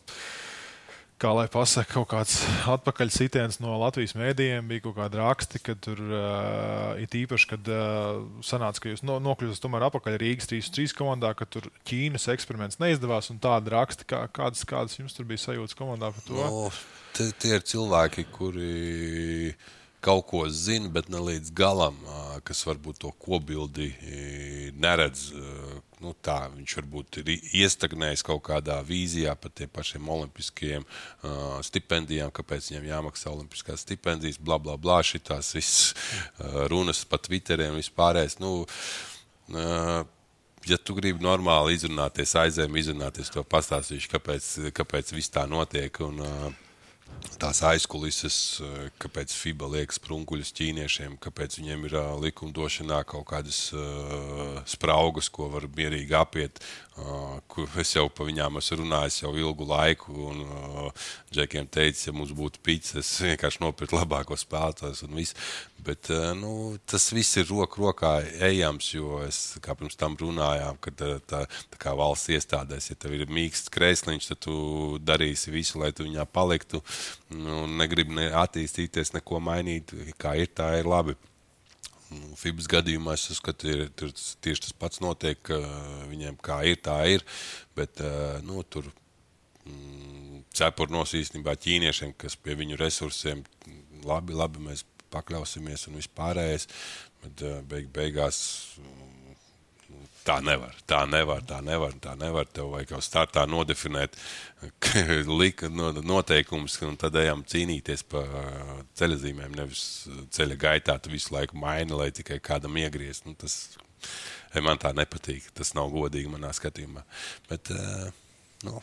Kā 1.20 1.34
lai 1.36 1.50
pasakā, 1.52 1.98
kaut 1.98 2.06
kāds 2.08 2.38
atpakaļ 2.64 3.10
sitiens 3.12 3.58
no 3.60 3.74
Latvijas 3.82 4.14
mēdījiem, 4.16 4.64
bija 4.70 4.86
kaut 4.86 4.94
kāda 4.96 5.18
raksti, 5.20 5.58
ka 5.60 5.74
tur 5.76 5.98
uh, 6.00 6.94
ir 6.96 7.12
īpaši, 7.18 7.48
kad 7.50 7.68
uh, 7.68 8.22
sanāca, 8.40 8.80
ka 8.80 8.94
jūs 8.94 9.04
no, 9.04 9.18
nokļūstat 9.26 9.60
tomēr 9.66 9.84
atpakaļ 9.90 10.16
Rīgas 10.22 10.48
3-3 10.48 10.96
komandā, 10.96 11.34
ka 11.36 11.44
tur 11.44 11.68
Ķīnas 11.90 12.24
eksperiments 12.32 12.80
neizdevās 12.80 13.28
tāda 13.36 13.74
raksta, 13.74 14.08
kā, 14.08 14.22
kādas, 14.32 14.64
kādas 14.64 14.96
jums 14.96 15.12
tur 15.12 15.28
bija 15.28 15.44
sajūtas 15.44 15.76
komandā 15.76 16.08
par 16.16 16.24
to? 16.24 16.40
No, 16.40 16.72
tie, 17.18 17.28
tie 17.36 17.52
ir 17.58 17.68
cilvēki, 17.68 18.24
kuri 18.32 18.72
kaut 20.00 20.26
ko 20.30 20.42
zina, 20.48 20.88
bet 20.92 21.10
ne 21.12 21.20
līdz 21.20 21.52
galam, 21.56 21.98
kas 22.46 22.64
varbūt 22.66 23.02
to 23.04 23.12
kobildi 23.20 23.92
neredz. 24.80 25.30
Nu, 26.00 26.14
tā, 26.24 26.46
viņš 26.48 26.74
varbūt 26.78 27.18
ir 27.20 27.26
iestagnējis 27.60 28.22
kaut 28.24 28.40
kādā 28.46 28.78
vīzijā 28.88 29.34
par 29.36 29.52
tiem 29.52 29.68
pašiem 29.68 30.06
olimpiskajiem 30.08 30.86
uh, 30.86 31.58
stipendijām, 31.66 32.32
kāpēc 32.32 32.70
viņiem 32.70 32.86
jāmaksā 32.88 33.28
olimpiskās 33.28 33.84
stipendijas, 33.84 34.38
bla, 34.40 34.56
bla, 34.56 34.78
bla. 34.80 35.02
Šitās 35.04 35.52
visas 35.58 35.92
uh, 35.92 36.62
runas 36.72 37.02
pa 37.04 37.20
Twitteriem 37.20 37.76
vispārējais. 37.76 38.38
Nu, 38.40 38.62
uh, 38.64 40.00
ja 40.72 40.80
tu 40.80 40.96
gribi 40.96 41.20
normāli 41.20 41.76
izrunāties, 41.76 42.32
aizēm 42.46 42.80
izrunāties, 42.80 43.28
to 43.36 43.44
pastāstīšu, 43.44 44.14
kāpēc, 44.16 44.50
kāpēc 44.80 45.12
viss 45.12 45.36
tā 45.36 45.44
notiek. 45.52 46.00
Un, 46.08 46.24
uh, 46.24 46.69
tās 47.40 47.62
aizkulises, 47.64 48.36
eh, 48.60 48.90
kāpēc 49.00 49.32
FIBA 49.34 49.68
liek 49.74 49.94
sprunguļus 49.94 50.52
ķīniešiem, 50.58 51.16
kāpēc 51.24 51.58
viņiem 51.60 51.86
ir 51.88 51.96
likumdošanā 52.20 53.00
kaut 53.08 53.26
kādas 53.30 53.70
uh, 53.72 54.60
spraugas, 54.68 55.30
ko 55.32 55.48
var 55.52 55.68
mierīgi 55.68 56.16
apiet. 56.16 56.60
kur 57.48 57.68
es 57.82 57.94
jau 57.94 58.08
par 58.12 58.26
viņām 58.28 58.58
esmu 58.60 58.82
runājis 58.82 59.22
jau 59.22 59.32
ilgu 59.32 59.64
laiku. 59.64 60.12
Un, 60.30 60.42
uh, 60.44 61.08
Džekiem 61.32 61.68
teica, 61.72 62.10
ja 62.10 62.12
mums 62.12 62.34
būtu 62.36 62.60
pīcis, 62.62 62.98
es 63.00 63.12
vienkārši 63.30 63.62
nopirktu 63.64 63.96
labāko 63.96 64.36
spēlētājus. 64.36 65.06
Bet 65.84 66.10
uh, 66.12 66.32
nu, 66.36 66.76
tas 66.84 67.06
viss 67.14 67.38
ir 67.40 67.48
roku 67.48 67.80
rokā 67.86 68.18
ejams, 68.44 68.90
jo 68.92 69.20
es 69.24 69.38
kā 69.64 69.72
pirms 69.78 69.96
tam 69.96 70.16
runājām, 70.20 70.76
ka 70.82 70.92
tā, 70.92 71.08
tā, 71.30 71.40
tā 71.72 71.80
kā 71.80 71.94
valsts 71.96 72.32
iestādēs, 72.36 72.90
ja 72.90 72.98
tev 73.00 73.14
ir 73.16 73.30
mīksts 73.32 73.72
krēsliņš, 73.72 74.28
tad 74.32 74.42
tu 74.44 74.56
darīsi 75.00 75.54
visu, 75.54 75.78
lai 75.80 75.92
tu 75.96 76.04
viņā 76.04 76.26
paliktu. 76.28 76.82
Nu, 77.32 77.64
negribi 77.80 78.18
ne 78.18 78.28
attīstīties, 78.42 79.14
neko 79.16 79.40
mainīt. 79.40 79.94
Kā 80.20 80.34
ir, 80.42 80.52
tā 80.52 80.74
ir 80.82 80.90
labi. 80.90 81.16
Nu, 82.10 82.34
Fibas 82.36 82.68
gadījumā 82.68 83.14
es 83.16 83.28
uzskatu, 83.32 83.88
ka 83.96 84.10
tieši 84.42 84.66
tas 84.66 84.76
pats 84.76 85.00
notiek. 85.00 85.52
Viņiem 86.10 86.36
kā 86.44 86.60
ir, 86.68 86.80
tā 86.82 86.98
ir. 87.08 87.24
Bet 87.78 88.02
nu, 88.44 88.64
tur 88.66 88.90
mm, 89.64 90.42
cepurnos 90.60 91.14
īstenībā 91.16 91.54
ķīniešiem, 91.56 92.16
kas 92.20 92.36
pie 92.36 92.58
viņu 92.58 92.80
resursiem 92.80 93.44
labi, 94.04 94.34
labi 94.36 94.62
mēs 94.64 94.84
pakļausimies 95.12 95.88
un 95.90 96.00
vispārējais. 96.00 96.68
Bet 97.20 97.42
beig, 97.68 97.90
beigās 97.92 98.40
Tā 100.20 100.36
nevar, 100.44 100.74
tā 100.84 101.00
nevar, 101.08 101.40
tā 101.48 101.58
nevar. 101.64 101.94
Tā 102.02 102.12
nevar. 102.18 102.48
Tev 102.52 102.74
vajag 102.74 102.92
jau 102.92 103.00
startā 103.02 103.46
nodefinēt 103.48 104.18
lika, 105.40 105.70
noteikumus, 105.72 106.76
un 106.84 106.98
tad 107.00 107.16
ejam 107.18 107.42
cīnīties 107.48 108.04
par 108.10 108.28
ceļzīmēm. 109.00 109.56
Nevis 109.56 109.84
ceļa 110.36 110.58
gaitā 110.60 110.98
tu 111.00 111.12
visu 111.14 111.32
laiku 111.34 111.58
maini, 111.60 111.96
lai 111.96 112.10
tikai 112.14 112.38
kādam 112.44 112.76
iegriezt. 112.82 113.24
Nu, 113.26 113.34
tas 113.38 113.78
man 114.60 114.80
tā 114.82 114.92
nepatīk. 114.96 115.48
Tas 115.56 115.72
nav 115.78 115.88
godīgi 115.94 116.32
manā 116.32 116.52
skatījumā. 116.56 117.06
Bet, 117.48 117.72
nu, 118.68 118.80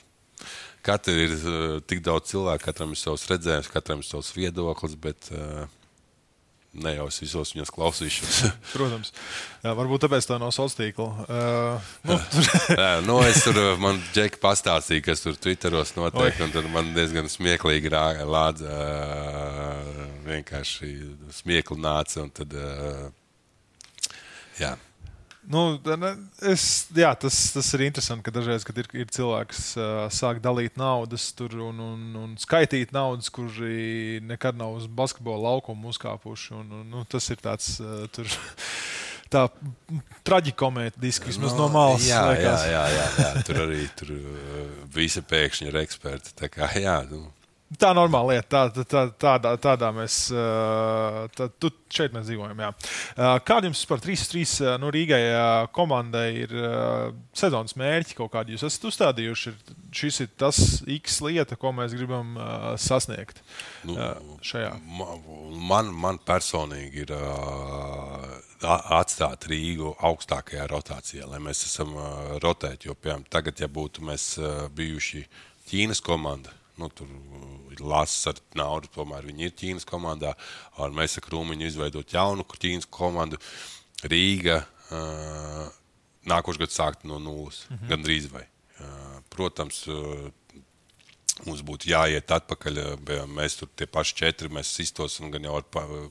Katram 0.86 1.18
ir 1.20 1.32
tik 1.90 2.00
daudz 2.06 2.30
cilvēku, 2.30 2.62
katram 2.64 2.92
ir 2.94 3.00
savs 3.02 3.26
redzējums, 3.28 3.72
katram 3.74 4.04
ir 4.04 4.08
savs 4.08 4.30
viedoklis, 4.36 4.94
bet 5.02 5.32
uh, 5.34 5.66
ne 6.78 6.94
jau 6.96 7.08
es 7.10 7.20
visos 7.22 7.54
viņos 7.56 7.72
klausīšos. 7.74 8.40
Protams, 8.76 9.14
jā, 9.64 9.74
varbūt 9.78 10.06
tāpēc 10.06 10.28
tā 10.30 10.40
nav 10.42 10.54
sociālā 10.56 10.78
tīkla. 10.82 11.10
Uh, 11.38 11.88
nu, 12.08 12.16
tur... 12.32 12.48
jā, 12.74 12.90
nu, 13.06 13.18
es 13.28 13.44
tur 13.46 13.58
man 13.82 14.00
ģeki 14.16 14.40
pastāstīju, 14.42 15.04
kas 15.06 15.24
tur 15.24 15.38
Twitteros 15.40 15.94
notiek, 15.98 16.34
Oi. 16.40 16.46
un 16.46 16.54
tad 16.54 16.68
man 16.74 16.90
diezgan 16.96 17.30
smieklīgi 17.32 17.92
lādza, 17.92 18.74
uh, 18.74 20.02
vienkārši 20.28 20.92
smiekli 21.40 21.80
nāca, 21.84 22.26
tad, 22.40 22.58
uh, 22.58 24.12
jā. 24.62 24.76
Nu, 25.48 25.62
es, 26.52 26.64
jā, 26.92 27.14
tas, 27.16 27.38
tas 27.56 27.70
ir 27.78 27.86
interesanti, 27.86 28.26
ka 28.26 28.34
dažreiz, 28.36 28.66
kad 28.68 28.78
ir, 28.82 28.90
ir 28.92 29.08
cilvēki, 29.16 29.54
kas 29.54 29.62
uh, 29.80 30.02
sāk 30.12 30.42
dalīt 30.44 30.76
naudas 30.80 31.30
un, 31.40 31.80
un, 31.80 32.02
un 32.20 32.34
skaitīt 32.42 32.92
naudas, 32.96 33.32
kuri 33.32 34.20
nekad 34.28 34.60
nav 34.60 34.76
uz 34.76 34.90
basketbola 34.92 35.54
laukuma 35.54 35.88
uzkāpuši. 35.94 36.52
Un, 36.60 36.74
un, 36.82 36.90
nu, 36.92 37.06
tas 37.08 37.32
ir 37.32 37.40
tāds. 37.44 37.78
Uh, 37.80 38.06
tur, 38.12 38.28
Tā 39.28 39.42
traģikomēdiski 40.24 41.28
vismaz 41.28 41.52
no, 41.52 41.66
no 41.66 41.74
malas. 41.74 42.06
Jā, 42.08 42.22
jā, 42.32 42.54
jā, 42.72 42.84
jā, 42.94 43.08
jā, 43.20 43.32
tur 43.44 43.58
arī 43.66 43.82
tur, 44.00 44.14
visi 44.96 45.20
pēkšņi 45.20 45.68
ir 45.68 45.80
eksperti. 45.82 46.32
Tā 46.40 46.48
kā, 46.52 46.70
jā, 46.80 47.02
nu, 47.10 47.26
Tā 47.76 47.90
ir 47.92 47.98
normāla 47.98 48.38
lieta. 48.38 48.62
Tā, 48.72 48.84
tā, 48.88 49.02
tādā, 49.20 49.52
tādā 49.60 49.90
mēs, 49.92 50.18
tā, 51.36 51.48
šeit 51.92 52.14
mēs 52.16 52.30
dzīvojam. 52.30 52.62
Jā. 52.64 52.70
Kādi 53.44 53.68
jums 53.68 53.82
par 53.90 54.00
3-3 54.04 54.78
nu, 54.80 54.88
Rīgai 54.94 55.20
komandai 55.76 56.28
ir 56.46 56.54
sezonas 57.36 57.76
mērķi, 57.80 58.16
kaut 58.16 58.32
kādi 58.38 58.56
jūs 58.56 58.64
esat 58.70 58.88
uzstādījuši? 58.88 59.52
Šis 59.98 60.22
ir 60.24 60.30
tas 60.40 60.62
X 60.96 61.20
lieta, 61.26 61.58
ko 61.60 61.74
mēs 61.76 61.96
gribam 61.98 62.38
sasniegt 62.80 63.42
nu, 63.88 63.98
šajā. 64.48 64.72
Man, 65.68 65.92
man 65.92 66.22
personīgi 66.24 67.04
ir 67.04 67.12
atstāt 68.64 69.50
Rīgu 69.52 69.92
augstākajā 70.08 70.70
rotācijā, 70.72 71.28
lai 71.28 71.42
mēs 71.44 71.66
esam 71.68 71.92
rotēti. 72.44 72.88
Jo, 72.88 72.96
piemēram, 72.96 73.28
tagad, 73.28 73.60
ja 73.60 73.68
būtu 73.68 74.08
mēs 74.08 74.38
bijuši 74.78 75.26
Ķīnas 75.68 76.00
komanda, 76.00 76.56
nu, 76.78 76.90
tur 76.90 77.10
ir 77.74 77.82
lasis 77.82 78.28
ar 78.32 78.42
naudu, 78.58 78.90
tomēr 78.94 79.26
viņi 79.28 79.48
ir 79.48 79.56
Ķīnas 79.58 79.88
komandā. 79.88 80.34
Ar 80.78 80.94
mēs 80.96 81.18
ar 81.18 81.26
Krūmiņu 81.28 81.68
izveidot 81.68 82.14
jaunu 82.14 82.46
Ķīnas 82.48 82.90
komandu. 82.90 83.40
Rīga 84.06 84.62
uh, 84.62 85.68
nākošais 86.30 86.62
gads 86.62 86.78
sākt 86.78 87.08
no 87.10 87.20
nulles, 87.20 87.66
mm 87.70 87.78
-hmm. 87.78 87.90
gandrīz 87.90 88.30
vai. 88.32 88.46
Uh, 88.78 89.22
protams, 89.34 89.88
uh, 89.88 90.30
mums 91.46 91.62
būtu 91.62 91.90
jāiet 91.92 92.32
atpakaļ. 92.34 92.80
Mēs 93.30 93.58
tur 93.60 93.70
tie 93.76 93.86
paši 93.86 94.16
četri, 94.16 94.50
mēs 94.50 94.74
sistos 94.74 95.20
un 95.20 95.32
gan 95.32 95.44
jau 95.44 95.62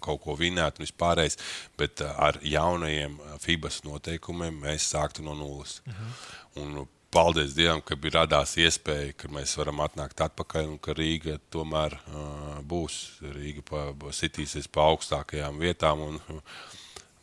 kaut 0.00 0.22
ko 0.22 0.37
vinēt 0.38 0.79
un 0.79 0.87
vispārējais, 0.87 1.38
bet 1.79 2.00
ar 2.00 2.38
jaunajiem 2.42 3.18
FIBAS 3.42 3.83
noteikumiem 3.85 4.61
mēs 4.66 4.90
sāktu 4.94 5.22
no 5.22 5.35
nulles. 5.35 5.81
Uh 5.87 5.94
-huh. 5.94 6.62
Un 6.62 6.88
paldies 7.16 7.55
Dievam, 7.57 7.81
ka 7.81 7.96
bija 7.96 8.20
radās 8.20 8.57
iespēja, 8.61 9.14
ka 9.16 9.31
mēs 9.33 9.55
varam 9.57 9.81
atnākt 9.85 10.20
atpakaļ 10.26 10.66
un 10.74 10.81
ka 10.83 10.92
Rīga 10.96 11.38
tomēr 11.52 11.96
uh, 11.96 12.59
būs. 12.68 12.98
Rīga 13.33 13.64
pa, 13.64 13.85
sitīsies 14.12 14.68
pa 14.72 14.90
augstākajām 14.92 15.62
vietām. 15.62 16.05
Un, 16.11 16.20
uh, 16.35 16.74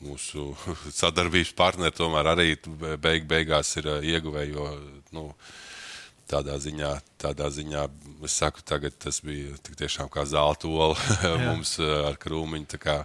Mūsu 0.04 0.50
sadarbības 1.02 1.54
partneri 1.56 1.96
tomēr 1.96 2.34
arī 2.34 2.58
beig, 3.00 3.24
beigās 3.30 3.70
ir 3.80 3.88
uh, 3.88 4.02
ieguvēji. 4.04 4.58
Jo, 4.58 4.66
nu, 5.16 5.28
tādā 6.28 6.58
ziņā, 6.60 6.92
tādā 7.22 7.48
ziņā, 7.54 7.86
es 8.26 8.36
saku, 8.42 8.66
tagad 8.68 8.98
tas 9.00 9.22
bija 9.24 9.54
tiešām 9.70 10.10
kā 10.12 10.26
zelta 10.28 10.68
ola 10.68 10.98
mums 11.46 11.78
ar 11.84 12.18
krūmiņu. 12.20 12.72
Tā 12.74 12.82
kā 12.82 12.98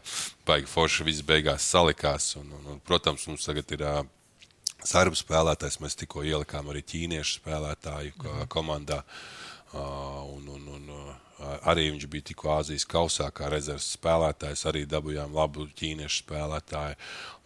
baigi 0.49 0.73
forši 0.73 1.07
viss 1.07 1.27
beigās 1.27 1.69
salikās. 1.69 2.33
Un, 2.41 2.49
un, 2.57 2.73
un, 2.75 2.81
protams, 2.89 3.29
mums 3.31 3.47
tagad 3.47 3.77
ir 3.77 3.85
Sarbu 4.87 5.19
spēlētājs 5.19 5.81
mēs 5.83 5.99
tikko 5.99 6.23
ielikām 6.27 6.69
arī 6.71 6.85
ķīniešu 6.87 7.41
spēlētāju 7.41 8.15
mm. 8.15 8.45
komandā. 8.53 9.03
Un, 9.75 10.47
un, 10.49 10.69
un, 10.73 10.85
arī 11.69 11.91
viņš 11.91 12.07
bija 12.09 12.29
tikko 12.31 12.55
Āzijas 12.55 12.87
kausā, 12.89 13.27
kā 13.35 13.51
rezerves 13.53 13.91
spēlētājs. 13.99 14.63
Arī 14.71 14.85
dabūjām 14.89 15.35
labu 15.37 15.67
ķīniešu 15.77 16.23
spēlētāju. 16.23 16.97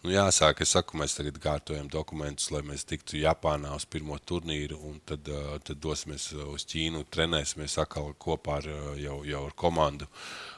Nu, 0.03 0.13
jāsāk, 0.13 0.61
es 0.63 0.71
saku, 0.75 0.99
mēs 0.99 1.17
tagad 1.17 1.39
kārtojam 1.43 1.89
dokumentus, 1.91 2.49
lai 2.53 2.61
mēs 2.67 2.85
tiktu 2.87 3.19
Japānā 3.19 3.73
uz 3.75 3.87
pirmo 3.89 4.19
turnīru, 4.19 4.79
un 4.87 5.01
tad, 5.07 5.27
tad 5.67 5.83
dosimies 5.83 6.29
uz 6.45 6.67
Ķīnu, 6.69 7.05
trenēsimies 7.11 7.79
atkal 7.83 8.11
kopā 8.19 8.59
ar, 8.61 8.71
jau, 8.99 9.21
jau 9.27 9.45
ar 9.47 9.55
komandu. 9.59 10.07
Uh, 10.07 10.52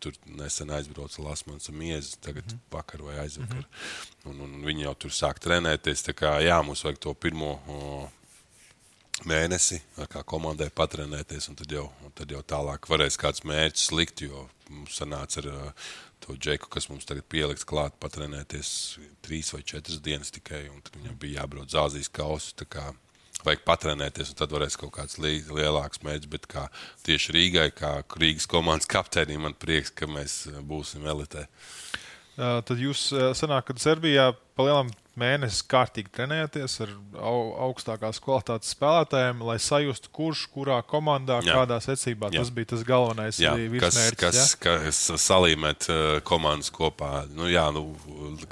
Tur 0.00 0.12
nesen 0.26 0.70
aizbrauca 0.70 1.22
Lasmans 1.22 1.70
Miezis, 1.70 2.18
tagad 2.20 2.44
mm 2.44 2.58
-hmm. 2.58 2.72
vakar 2.76 3.02
vai 3.02 3.18
aizvakar. 3.18 3.56
Mm 3.56 3.64
-hmm. 3.64 4.30
un, 4.30 4.40
un 4.40 4.64
viņi 4.64 4.82
jau 4.82 4.94
tur 4.94 5.10
sāk 5.10 5.40
trenēties. 5.40 6.04
Tā 6.08 6.12
kā 6.12 6.40
jā, 6.42 6.62
mums 6.62 6.84
vajag 6.84 6.98
to 6.98 7.14
pirmo 7.14 7.50
o, 7.66 8.10
mēnesi, 9.24 9.80
kā 9.96 10.22
komandai 10.24 10.68
patrenēties, 10.70 11.48
un 11.48 11.54
tad 11.54 11.72
jau, 11.72 11.92
un 12.04 12.12
tad 12.12 12.30
jau 12.30 12.42
tālāk 12.42 12.88
varēs 12.90 13.16
kāds 13.16 13.44
mērķis 13.44 13.92
likt, 13.92 14.20
jo 14.20 14.48
mums 14.68 14.98
sanāca 15.00 15.40
ar 15.40 15.72
to 16.20 16.36
džeku, 16.36 16.68
kas 16.68 16.88
mums 16.88 17.04
tagad 17.04 17.24
pielikts 17.24 17.64
klāt, 17.64 17.96
patrenēties 18.02 18.98
trīs 19.22 19.52
vai 19.54 19.62
četras 19.62 20.00
dienas 20.00 20.30
tikai, 20.30 20.68
un 20.68 20.82
tad 20.82 20.98
viņam 20.98 21.18
bija 21.18 21.40
jābrauc 21.40 21.66
uz 21.66 21.74
Āzijas 21.74 22.12
kausu 22.12 22.54
vajag 23.46 23.64
patrenēties, 23.66 24.32
un 24.32 24.40
tad 24.40 24.52
varēs 24.54 24.78
kaut 24.80 24.94
kāds 24.98 25.20
li 25.22 25.38
lielāks 25.46 26.02
mērķis. 26.04 26.32
Bet 26.32 26.48
kā 26.50 26.66
tieši 27.06 27.36
Rīgai, 27.36 27.70
kā 27.76 27.92
Rīgas 28.18 28.48
komandas 28.50 28.90
kapteinim, 28.90 29.46
man 29.46 29.56
prieks, 29.58 29.94
ka 29.94 30.10
mēs 30.10 30.44
būsim 30.66 31.06
elitē. 31.08 31.46
Uh, 32.36 32.60
tad 32.66 32.76
jūs 32.82 33.08
sanākat 33.38 33.80
Serbijā 33.80 34.32
palielam 34.58 34.90
mēnesi 35.20 35.64
kārtīgi 35.70 36.12
trenējaties 36.14 36.76
ar 36.84 36.92
au, 37.16 37.38
augstākās 37.68 38.20
kvalitātes 38.22 38.74
spēlētājiem, 38.76 39.42
lai 39.48 39.56
sajustu, 39.62 40.10
kurš 40.14 40.46
kurā 40.52 40.78
komandā, 40.86 41.40
jā. 41.44 41.56
kādā 41.56 41.78
secībā. 41.84 42.30
Jā. 42.34 42.42
Tas 42.42 42.52
bija 42.54 42.72
tas 42.74 42.84
galvenais 42.86 43.40
virsmērķis. 43.40 44.20
Kas, 44.20 44.54
kas, 44.60 45.00
kas 45.10 45.26
salīmēt 45.26 45.88
uh, 45.92 46.04
komandas 46.26 46.72
kopā. 46.74 47.24
Nu, 47.32 47.48
jā, 47.50 47.66
nu, 47.74 47.88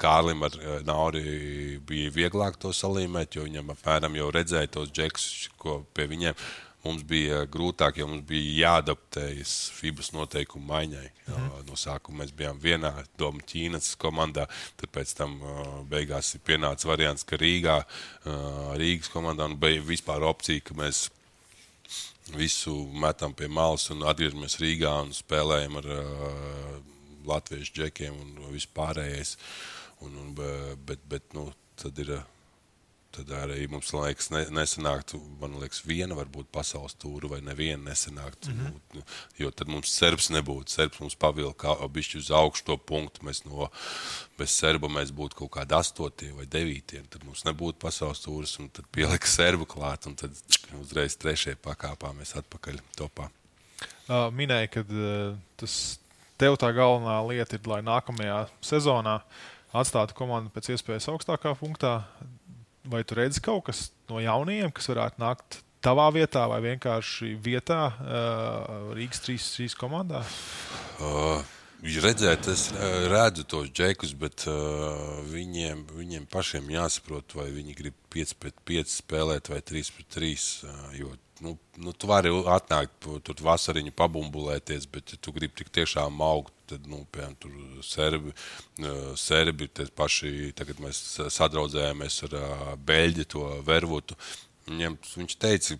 Kārlim 0.01 0.45
ar 0.47 0.59
Nauri 0.87 1.79
bija 1.85 2.13
vieglāk 2.15 2.59
to 2.61 2.73
salīmēt, 2.75 3.37
jo 3.37 3.47
viņam 3.47 3.73
apmēram 3.75 4.17
jau 4.17 4.29
redzēja 4.33 4.73
tos 4.77 4.93
džekus, 4.93 5.29
ko 5.61 5.83
pie 5.95 6.09
viņiem 6.11 6.37
mums 6.85 7.03
bija 7.07 7.41
grūtāk, 7.51 7.99
jo 7.99 8.07
mums 8.09 8.25
bija 8.29 8.53
jāadaptējas 8.61 9.53
FIBAS 9.75 10.11
noteikumu 10.15 10.69
maiņai. 10.69 11.05
Mm. 11.27 11.49
No 11.67 11.79
sākuma 11.79 12.23
mēs 12.23 12.33
bijām 12.37 12.61
vienā 12.61 12.93
Doma 13.19 13.43
Ķīnas 13.45 13.95
komandā, 14.01 14.45
tad 14.79 14.93
pēc 14.95 15.15
tam 15.17 15.37
beigās 15.91 16.35
ir 16.37 16.43
pienācis 16.45 16.89
variants, 16.89 17.25
ka 17.27 17.39
Rīgā, 17.41 17.79
Rīgas 18.79 19.11
komandā 19.13 19.49
un 19.49 19.57
bija 19.61 19.83
vispār 19.85 20.25
opcija, 20.29 20.63
ka 20.65 20.77
mēs 20.77 21.07
visu 22.33 22.73
metam 22.93 23.33
pie 23.37 23.49
malas 23.51 23.89
un 23.93 24.05
atgriežamies 24.07 24.59
Rīgā 24.61 24.93
un 25.03 25.13
spēlējam 25.13 25.81
ar 25.81 25.89
latviešu 27.25 27.79
džekiem 27.79 28.15
un 28.21 28.53
vispārējais. 28.53 29.35
Un, 30.05 30.15
un, 30.21 30.33
bet, 30.85 31.01
bet, 31.09 31.33
nu, 31.33 31.47
tad 31.79 31.97
ir 32.03 32.17
tad 33.15 33.31
arī 33.37 33.65
mums 33.71 33.91
liekas, 33.95 34.29
ne, 34.33 34.43
nesanāktu, 34.53 35.19
man 35.41 35.55
liekas, 35.61 35.81
viena 35.87 36.17
varbūt 36.17 36.49
pasaules 36.53 36.95
tūra 37.01 37.29
vai 37.31 37.39
neviena 37.45 37.89
nesanāktu. 37.89 38.51
Mm 38.51 38.59
-hmm. 38.59 38.79
nu, 38.93 39.03
jo 39.39 39.51
tad 39.51 39.71
mums 39.71 39.93
serbs 39.93 40.29
nebūtu. 40.29 40.69
Serbs 40.75 40.99
mums 40.99 41.15
pavilka 41.15 41.75
bišķi 41.97 42.17
uz 42.17 42.31
augšu 42.31 42.65
to 42.65 42.77
punktu. 42.77 43.25
Mēs 43.25 43.45
no, 43.45 43.69
bez 44.37 44.51
serba 44.51 44.87
mēs 44.87 45.11
būtu 45.11 45.35
kaut 45.35 45.51
kādi 45.57 45.75
astotie 45.79 46.31
vai 46.31 46.45
devītie. 46.45 47.03
Tad 47.09 47.23
mums 47.23 47.43
nebūtu 47.45 47.79
pasaules 47.79 48.21
tūras, 48.21 48.59
un 48.59 48.69
tad 48.69 48.85
pielika 48.91 49.27
serbu 49.27 49.65
klāt, 49.65 50.07
un 50.07 50.15
tad 50.15 50.31
uzreiz 50.81 51.15
trešajā 51.17 51.55
pakāpā 51.55 52.13
mēs 52.13 52.35
atpakaļ 52.35 52.79
topā. 52.97 53.29
Uh, 54.05 54.29
minēja, 54.31 54.67
ka 54.69 54.79
uh, 54.85 55.37
tas 55.57 55.99
tev 56.37 56.57
tā 56.61 56.71
galvenā 56.75 57.19
lieta 57.27 57.55
ir, 57.57 57.67
lai 57.67 57.81
nākamajā 57.81 58.45
sezonā 58.61 59.21
atstātu 59.75 60.15
komandu 60.17 60.51
pēc 60.53 60.75
iespējas 60.75 61.09
augstākā 61.11 61.55
punktā. 61.59 62.03
Vai 62.91 63.03
tu 63.07 63.17
redzi 63.17 63.41
kaut 63.41 63.65
kas 63.69 63.89
no 64.09 64.21
jaunajiem, 64.21 64.71
kas 64.75 64.89
varētu 64.91 65.21
nākt 65.21 65.59
tavā 65.85 66.07
vietā 66.13 66.45
vai 66.49 66.61
vienkārši 66.65 67.35
vietā 67.41 67.81
uh, 67.91 68.93
Rīgas 68.97 69.21
3-3 69.25 69.77
komandā? 69.79 70.25
Uh. 70.99 71.43
Redzēt, 71.85 72.47
es 72.49 72.69
redzu 73.11 73.43
tos 73.45 73.67
džekus, 73.69 74.15
bet 74.17 74.47
uh, 74.49 75.19
viņiem, 75.29 75.83
viņiem 75.93 76.23
pašiem 76.31 76.71
jāsaprot, 76.73 77.35
vai 77.37 77.51
viņi 77.53 77.75
grib 77.77 77.97
5 78.15 78.33
pret 78.41 78.55
5 78.65 78.93
spēlēt 79.03 79.51
vai 79.51 79.59
3 79.61 79.91
pret 79.93 80.07
3. 80.15 80.31
Uh, 80.65 80.87
jo 80.97 81.11
nu, 81.45 81.53
nu, 81.77 81.93
tu 81.93 82.09
vari 82.09 82.31
atnākt, 82.31 83.05
tur 83.27 83.43
vasariņu 83.43 83.93
pabumbulēties, 83.95 84.87
bet, 84.91 85.13
ja 85.13 85.21
tu 85.21 85.33
gribi 85.35 85.61
tik 85.61 85.71
tiešām 85.75 86.21
augt, 86.25 86.54
tad, 86.69 86.87
nu, 86.89 87.03
piemēram, 87.13 87.35
tur 87.41 87.55
serbi, 87.85 88.33
serbi 89.19 89.69
paši, 89.95 90.51
tagad 90.57 90.81
mēs 90.83 91.01
sadraudzējāmies 91.35 92.21
ar 92.27 92.37
Beļģi, 92.85 93.27
to 93.35 93.47
Vervutu. 93.67 94.17
Viņam, 94.69 94.97
viņš 95.15 95.37
teica, 95.41 95.77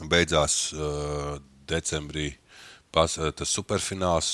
beidzās 0.00 0.70
uh, 0.72 1.36
decembrī 1.68 2.30
pas, 2.94 3.12
tas 3.36 3.52
superfināls, 3.52 4.30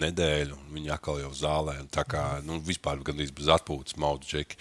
nedēļu, 0.00 0.54
un 0.54 0.74
viņi 0.76 0.92
atkal 0.94 1.20
jau 1.22 1.30
zālē. 1.34 1.76
Tā 1.90 2.04
kā 2.06 2.24
nu, 2.46 2.60
vispār 2.62 3.02
gandrīz 3.04 3.32
bez 3.34 3.50
atpūtas 3.50 3.98
maudu 4.00 4.28
džeki. 4.28 4.58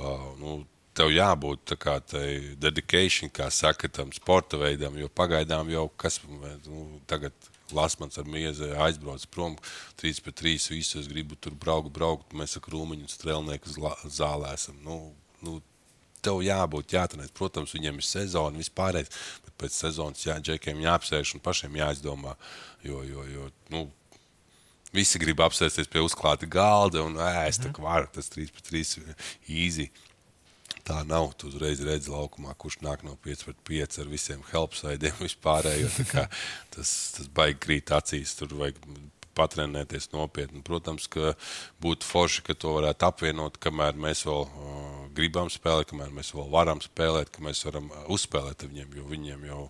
Uh, 0.00 0.30
nu, 0.40 0.54
tev 0.96 1.12
jābūt 1.12 1.74
tādai 1.76 2.56
dedikācijai, 2.60 3.30
kā 3.34 3.48
saka, 3.52 3.90
tam 3.92 4.12
sporta 4.16 4.58
veidam, 4.60 4.96
jo 4.98 5.08
pagaidām 5.08 5.70
jau 5.72 5.88
kas 6.00 6.20
nu, 6.28 7.00
tagad. 7.10 7.49
Lasmans 7.76 8.18
ar 8.20 8.28
miezu 8.28 8.68
aizbrauc 8.84 9.26
prom, 9.30 9.56
3 10.02 10.22
pret 10.24 10.38
3. 10.42 10.70
Visu 10.74 11.00
es 11.00 11.08
gribu 11.10 11.36
tur 11.36 11.54
braukt, 11.54 11.92
braukt. 11.94 12.34
Mēs 12.36 12.56
ar 12.58 12.64
krūmiņu 12.66 13.10
strēlnieku 13.10 13.74
zālē 14.10 14.54
esam. 14.56 14.78
Nu, 14.86 14.98
nu, 15.44 15.60
tev 16.24 16.42
jābūt, 16.44 16.94
jāatrenēs. 16.96 17.32
Protams, 17.36 17.74
viņiem 17.76 18.00
ir 18.00 18.06
sezona, 18.06 18.60
vispārējais, 18.60 19.12
bet 19.46 19.56
pēc 19.64 19.78
sezonas 19.84 20.26
jā, 20.26 20.36
džekiem 20.40 20.82
jāapsēž 20.84 21.36
un 21.36 21.44
pašiem 21.44 21.80
jāizdomā. 21.80 22.36
Jo, 22.86 23.02
jo, 23.06 23.24
jo 23.28 23.48
nu, 23.72 23.86
visi 24.96 25.20
grib 25.22 25.40
apsēsties 25.44 25.90
pie 25.90 26.02
uzklāta 26.04 26.48
galda 26.50 27.04
un 27.06 27.16
ēst, 27.16 27.64
mm 27.64 27.72
-hmm. 27.72 27.82
varu, 27.82 28.08
tas 28.12 28.30
3 28.32 28.52
pret 28.52 28.72
3 28.72 29.16
īsi. 29.48 29.90
Tā 30.86 31.02
nav. 31.08 31.32
Tu 31.38 31.50
uzreiz 31.50 31.82
redzi 31.84 32.12
laukumā, 32.12 32.54
kurš 32.60 32.80
nāk 32.84 33.04
no 33.06 33.16
5 33.24 33.46
pret 33.46 33.62
5 33.70 34.00
ar 34.02 34.10
visiem 34.10 34.44
helpsaidiem 34.52 35.16
vispārējo. 35.20 35.90
Tas, 36.74 36.90
tas 37.16 37.30
baigi 37.34 37.58
krīt 37.66 37.92
acīs. 37.94 38.36
Tur 38.38 38.54
vajag 38.60 38.78
patrenēties 39.36 40.10
nopietni. 40.14 40.62
Protams, 40.66 41.06
ka 41.10 41.34
būtu 41.82 42.06
forši, 42.06 42.44
ka 42.46 42.56
to 42.58 42.74
varētu 42.78 43.06
apvienot, 43.08 43.58
kamēr 43.62 43.98
mēs 43.98 44.24
vēl 44.28 44.44
uh, 44.46 44.99
gribam 45.14 45.50
spēlēt, 45.52 45.88
kamēr 45.90 46.12
mēs 46.14 46.32
vēl 46.34 46.48
varam 46.52 46.80
spēlēt, 46.82 47.30
ka 47.34 47.42
mēs 47.44 47.64
varam 47.66 47.90
uzspēlēt 48.12 48.64
viņiem, 48.66 48.96
jo 48.98 49.04
viņiem 49.10 49.44
jau 49.48 49.60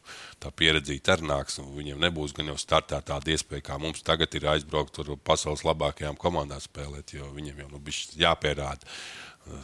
tā 0.42 0.52
pieredzīta 0.54 1.16
arī 1.16 1.28
nāks. 1.30 1.60
Viņiem 1.76 2.00
nebūs 2.02 2.34
gan 2.36 2.52
jau 2.52 2.58
startā 2.60 3.00
tāda 3.06 3.34
iespēja, 3.34 3.66
kā 3.70 3.78
mums 3.80 4.04
tagad 4.06 4.34
ir 4.38 4.48
aizbraukt 4.54 5.02
ar 5.02 5.12
pasaules 5.24 5.64
labākajām 5.66 6.18
komandām 6.20 6.62
spēlēt, 6.62 7.14
jo 7.18 7.30
viņiem 7.36 7.64
jau 7.64 7.68
nu, 7.74 7.82
bija 7.84 8.24
jāpierāda 8.26 8.88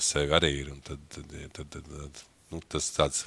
sevi 0.02 0.36
arī 0.36 0.52
ir. 0.62 0.72
Tad, 0.86 1.02
tad, 1.12 1.34
tad, 1.52 1.72
tad, 1.74 1.90
tad, 1.90 2.22
nu, 2.52 2.62
tas 2.68 2.92
tāds 2.96 3.26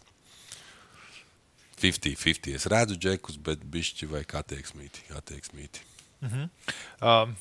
50-50. 1.79 2.55
Es 2.55 2.67
redzu 2.71 2.97
džekus, 2.99 3.39
bet 3.41 3.63
bišķi 3.63 4.09
vai 4.11 4.23
kā 4.27 4.43
attieksmīti. 4.43 5.11
attieksmīti. 5.15 5.85
Mm 6.21 6.29
-hmm. 6.29 6.49
um. 7.01 7.37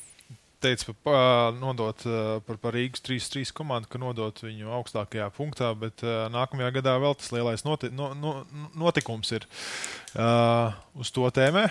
Teica, 0.58 0.90
par, 1.06 1.52
nodot, 1.54 2.02
par, 2.46 2.56
par 2.58 2.74
Rīgas 2.74 3.04
3-3 3.06 3.52
komandu, 3.54 3.86
ka 3.92 4.00
nodot 4.02 4.40
viņu 4.42 4.72
augstākajā 4.80 5.28
punktā, 5.36 5.70
bet 5.78 6.02
uh, 6.02 6.26
nākamajā 6.34 6.72
gadā 6.80 6.96
vēl 6.98 7.14
tas 7.14 7.30
lielais 7.30 7.62
noti, 7.62 7.92
no, 7.94 8.10
no, 8.18 8.32
notikums 8.74 9.30
ir 9.36 9.46
uh, 10.18 10.74
uz 10.98 11.14
to 11.14 11.30
tēmē. 11.30 11.68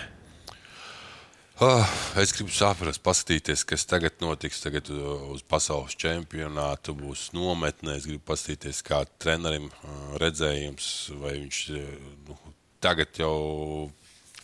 Oh, 1.60 1.82
es 2.22 2.30
gribu 2.30 2.52
saprast, 2.54 3.02
paskatīties, 3.02 3.64
kas 3.66 3.82
tagad 3.90 4.20
notiks. 4.22 4.60
Tagad 4.62 4.92
uz 4.94 5.40
pasaules 5.42 5.96
čempionātu 5.98 6.94
būs 6.94 7.32
nometnē. 7.34 7.96
Es 7.98 8.06
gribu 8.06 8.22
paskatīties, 8.30 8.78
kā 8.86 9.00
trenerim 9.18 9.66
redzējums, 10.22 10.86
vai 11.18 11.34
viņš 11.40 11.58
nu, 12.28 12.36
tagad 12.78 13.18
jau 13.18 13.34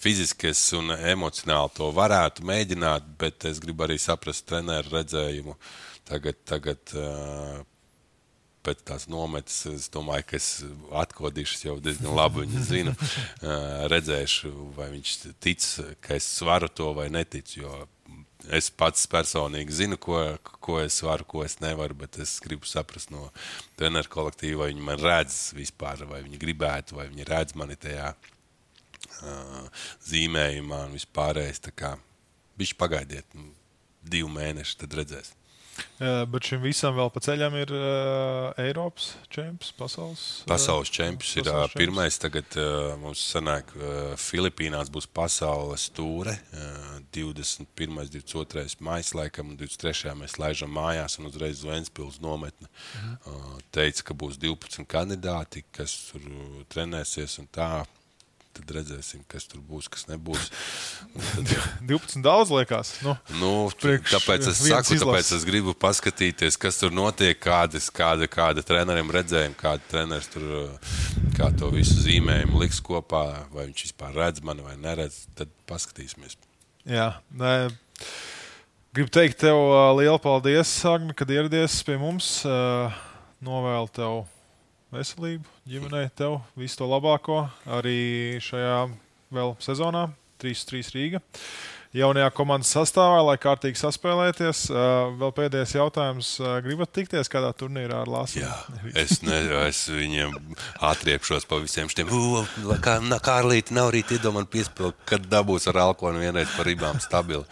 fiziski 0.05 0.53
un 0.77 0.93
emocionāli 0.95 1.73
to 1.79 1.89
varētu 1.97 2.45
mēģināt, 2.45 3.07
bet 3.21 3.47
es 3.49 3.61
gribu 3.63 3.87
arī 3.87 3.97
saprast 4.01 4.45
treneru 4.49 4.93
redzējumu. 4.99 5.57
Tagad, 6.05 6.43
tagad 6.45 6.93
pēc 8.65 8.85
tās 8.89 9.09
nometnes, 9.13 9.57
es 9.73 9.89
domāju, 9.93 10.27
ka 10.29 10.37
es 10.39 10.49
atkodīšu 11.05 11.67
jau 11.67 11.79
diezgan 11.85 12.17
labi. 12.17 12.45
Viņu 12.45 12.65
zinu, 12.69 12.95
redzēšu, 13.93 14.53
vai 14.77 14.91
viņš 14.95 15.17
tic, 15.45 15.67
ka 16.05 16.17
es 16.19 16.29
varu 16.45 16.69
to 16.73 16.93
vai 16.97 17.11
neticu. 17.13 17.65
Jo 17.65 17.83
es 18.53 18.69
pats 18.69 19.07
personīgi 19.09 19.73
zinu, 19.73 19.97
ko, 20.01 20.21
ko 20.65 20.79
es 20.83 20.99
varu, 21.05 21.25
ko 21.29 21.45
es 21.47 21.57
nevaru, 21.65 21.97
bet 22.05 22.19
es 22.21 22.37
gribu 22.45 22.69
saprast 22.69 23.13
no 23.15 23.31
treneru 23.79 24.11
kolektīva, 24.13 24.65
vai 24.65 24.73
viņi 24.75 24.85
man 24.85 25.01
redz 25.01 25.55
vispār, 25.57 26.05
vai 26.11 26.21
viņi 26.27 26.41
gribētu, 26.43 26.99
vai 27.01 27.09
viņi 27.09 27.29
redz 27.31 27.57
mani 27.57 27.81
tajā 27.81 28.13
zīmējumā 30.09 30.85
un 30.89 30.99
vispārējais. 30.99 31.63
Viņš 32.55 32.77
pagaidiet, 32.79 33.39
divi 34.05 34.29
mēneši, 34.31 34.79
tad 34.85 35.01
redzēsim. 35.01 35.41
Uh, 35.75 36.23
bet 36.31 36.47
šim 36.47 36.61
visam 36.63 36.95
vēl 36.95 37.11
pa 37.11 37.21
ceļam 37.23 37.55
ir 37.59 37.71
uh, 37.75 38.55
Eiropas 38.63 39.13
čempions, 39.33 39.73
pasaules. 39.79 40.23
Pasaules 40.47 40.91
čempions 40.95 41.33
ir 41.39 41.47
pasaules 41.47 41.73
uh, 41.73 41.79
pirmais. 41.79 42.19
Tagad 42.23 42.59
uh, 42.61 42.93
mums 43.01 43.23
sanāk, 43.33 43.73
uh, 43.79 44.13
Filipīnās 44.21 44.91
būs 44.95 45.09
pasaules 45.11 45.89
tūre. 45.95 46.37
Uh, 46.55 47.01
21. 47.15 48.07
22. 48.11 48.79
maija, 48.87 49.11
laikam, 49.19 49.51
un 49.51 49.59
23. 49.59 50.15
mēs 50.19 50.39
laižam 50.43 50.71
mājās 50.75 51.19
un 51.19 51.31
uzreiz 51.31 51.63
uz 51.63 51.71
Ventspils 51.71 52.21
nometni. 52.23 52.71
Mhm. 53.01 53.19
Uh, 53.27 53.59
teica, 53.75 54.11
ka 54.11 54.19
būs 54.19 54.39
12 54.43 54.87
kandidāti, 54.91 55.65
kas 55.75 55.97
tur 56.13 56.27
trenēsies 56.75 57.41
un 57.43 57.51
tā 57.51 57.73
tad 58.55 58.71
redzēsim, 58.77 59.25
kas 59.31 59.49
tur 59.51 59.63
būs, 59.65 59.89
kas 59.93 60.07
nebūs. 60.11 60.51
Tad... 61.35 61.53
12 61.85 62.25
daudz 62.25 62.53
liekas. 62.55 62.95
Nu, 63.05 63.17
nu, 63.41 63.53
priekš, 63.81 64.15
tāpēc 64.17 64.49
es 64.51 64.63
saku, 64.63 64.97
izlas. 64.97 65.05
tāpēc 65.05 65.33
es 65.39 65.47
gribu 65.49 65.75
paskatīties, 65.79 66.59
kas 66.61 66.81
tur 66.81 66.95
notiek, 66.95 67.39
kādas, 67.43 67.91
kāda, 67.95 68.29
kāda 68.31 68.65
treneriem 68.67 69.13
redzējuma, 69.15 69.59
kāda 69.61 69.91
treneris 69.91 70.31
tur 70.33 70.47
kā 71.35 71.51
to 71.59 71.71
visu 71.75 71.97
zīmējumu 72.05 72.61
liks 72.63 72.81
kopā, 72.85 73.25
vai 73.53 73.69
viņš 73.69 73.89
vispār 73.89 74.15
redz 74.17 74.45
mani 74.45 74.65
vai 74.67 74.77
neredz. 74.81 75.25
Tad 75.39 75.51
paskatīsimies. 75.69 76.39
Jā, 76.89 77.15
nē. 77.35 77.55
Gribu 78.95 79.11
teikt 79.11 79.41
tev 79.43 79.59
lielu 79.99 80.21
paldies, 80.23 80.71
Agne, 80.87 81.17
kad 81.19 81.31
ieradies 81.33 81.81
pie 81.87 81.97
mums. 81.99 82.29
Novēlu 83.45 83.91
tev 83.95 84.21
veselību, 84.95 85.45
ģimenei, 85.69 86.09
tev 86.15 86.39
visu 86.59 86.79
to 86.81 86.89
labāko 86.91 87.45
arī 87.79 88.39
šajā 88.45 88.85
vēl 89.35 89.55
sezonā, 89.63 90.07
3-3 90.43 90.95
Rīga 90.95 91.23
jaunajā 91.95 92.31
komandas 92.35 92.73
sastāvā, 92.75 93.21
lai 93.29 93.37
kārtīgi 93.41 93.79
saspēlēties. 93.79 94.65
Vēl 95.21 95.33
pēdējais 95.37 95.75
jautājums. 95.77 96.31
Gribat 96.65 96.93
tikties 96.97 97.31
kādā 97.31 97.53
turnīrā 97.57 98.03
ar 98.03 98.11
Lasu? 98.11 98.41
Jā, 98.43 98.53
es, 98.99 99.21
ne, 99.25 99.39
es 99.69 99.85
viņiem 99.93 100.35
atriepšos 100.85 101.47
pa 101.51 101.61
visiem 101.63 101.91
šiem. 101.93 102.11
Kā 102.85 102.99
Kārlīti 103.25 103.77
nav 103.77 103.93
rīt 103.95 104.15
iedomājis 104.17 104.51
piespēlēt, 104.57 104.99
kad 105.09 105.29
dabūs 105.31 105.69
ar 105.71 105.81
alkoholu 105.87 106.23
vienreiz 106.25 106.51
par 106.57 106.69
ribām 106.69 107.01
stabili. 107.03 107.45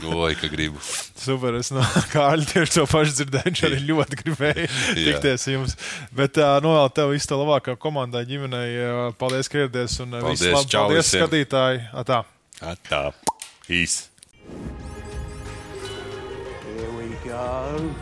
Oi, 0.00 0.32
ka 0.40 0.48
gribu. 0.52 0.80
Super, 1.22 1.56
es 1.60 1.70
no 1.74 1.84
Kārļa 2.12 2.48
tieši 2.54 2.76
to 2.78 2.86
pašu 2.90 3.18
dzirdēju. 3.20 3.48
Viņš 3.52 3.64
arī 3.68 3.80
ļoti 3.90 4.20
gribēja 4.24 4.68
tikties 4.96 5.48
jums. 5.52 5.76
Bet 6.16 6.40
novēlu 6.40 6.92
tev 6.96 7.12
visu 7.12 7.30
to 7.30 7.40
labāko 7.40 7.76
komandai, 7.80 8.24
ģimenei. 8.28 8.68
Paldies, 9.20 9.52
ka 9.52 9.62
ieradies 9.62 10.00
un 10.04 10.16
paldies, 10.18 10.40
visu 10.40 10.56
labu. 10.56 10.72
Paldies, 10.72 11.12
skatītāji. 11.14 11.84
Atā. 12.02 12.22
Atā. 12.62 13.06
Peace. 13.72 14.10
Here 16.76 16.92
we 16.92 17.08
go. 17.24 17.94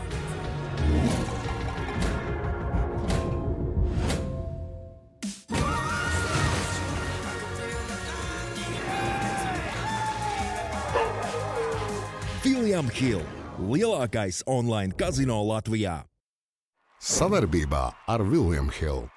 William 12.43 12.89
Hill- 12.89 13.23
lielākais 13.71 14.43
online 14.45 14.91
kazino 14.91 15.39
Latvijā. 15.45 16.03
Savarbībā 16.99 17.93
ar 18.07 18.23
William 18.23 18.67
Hill. 18.67 19.07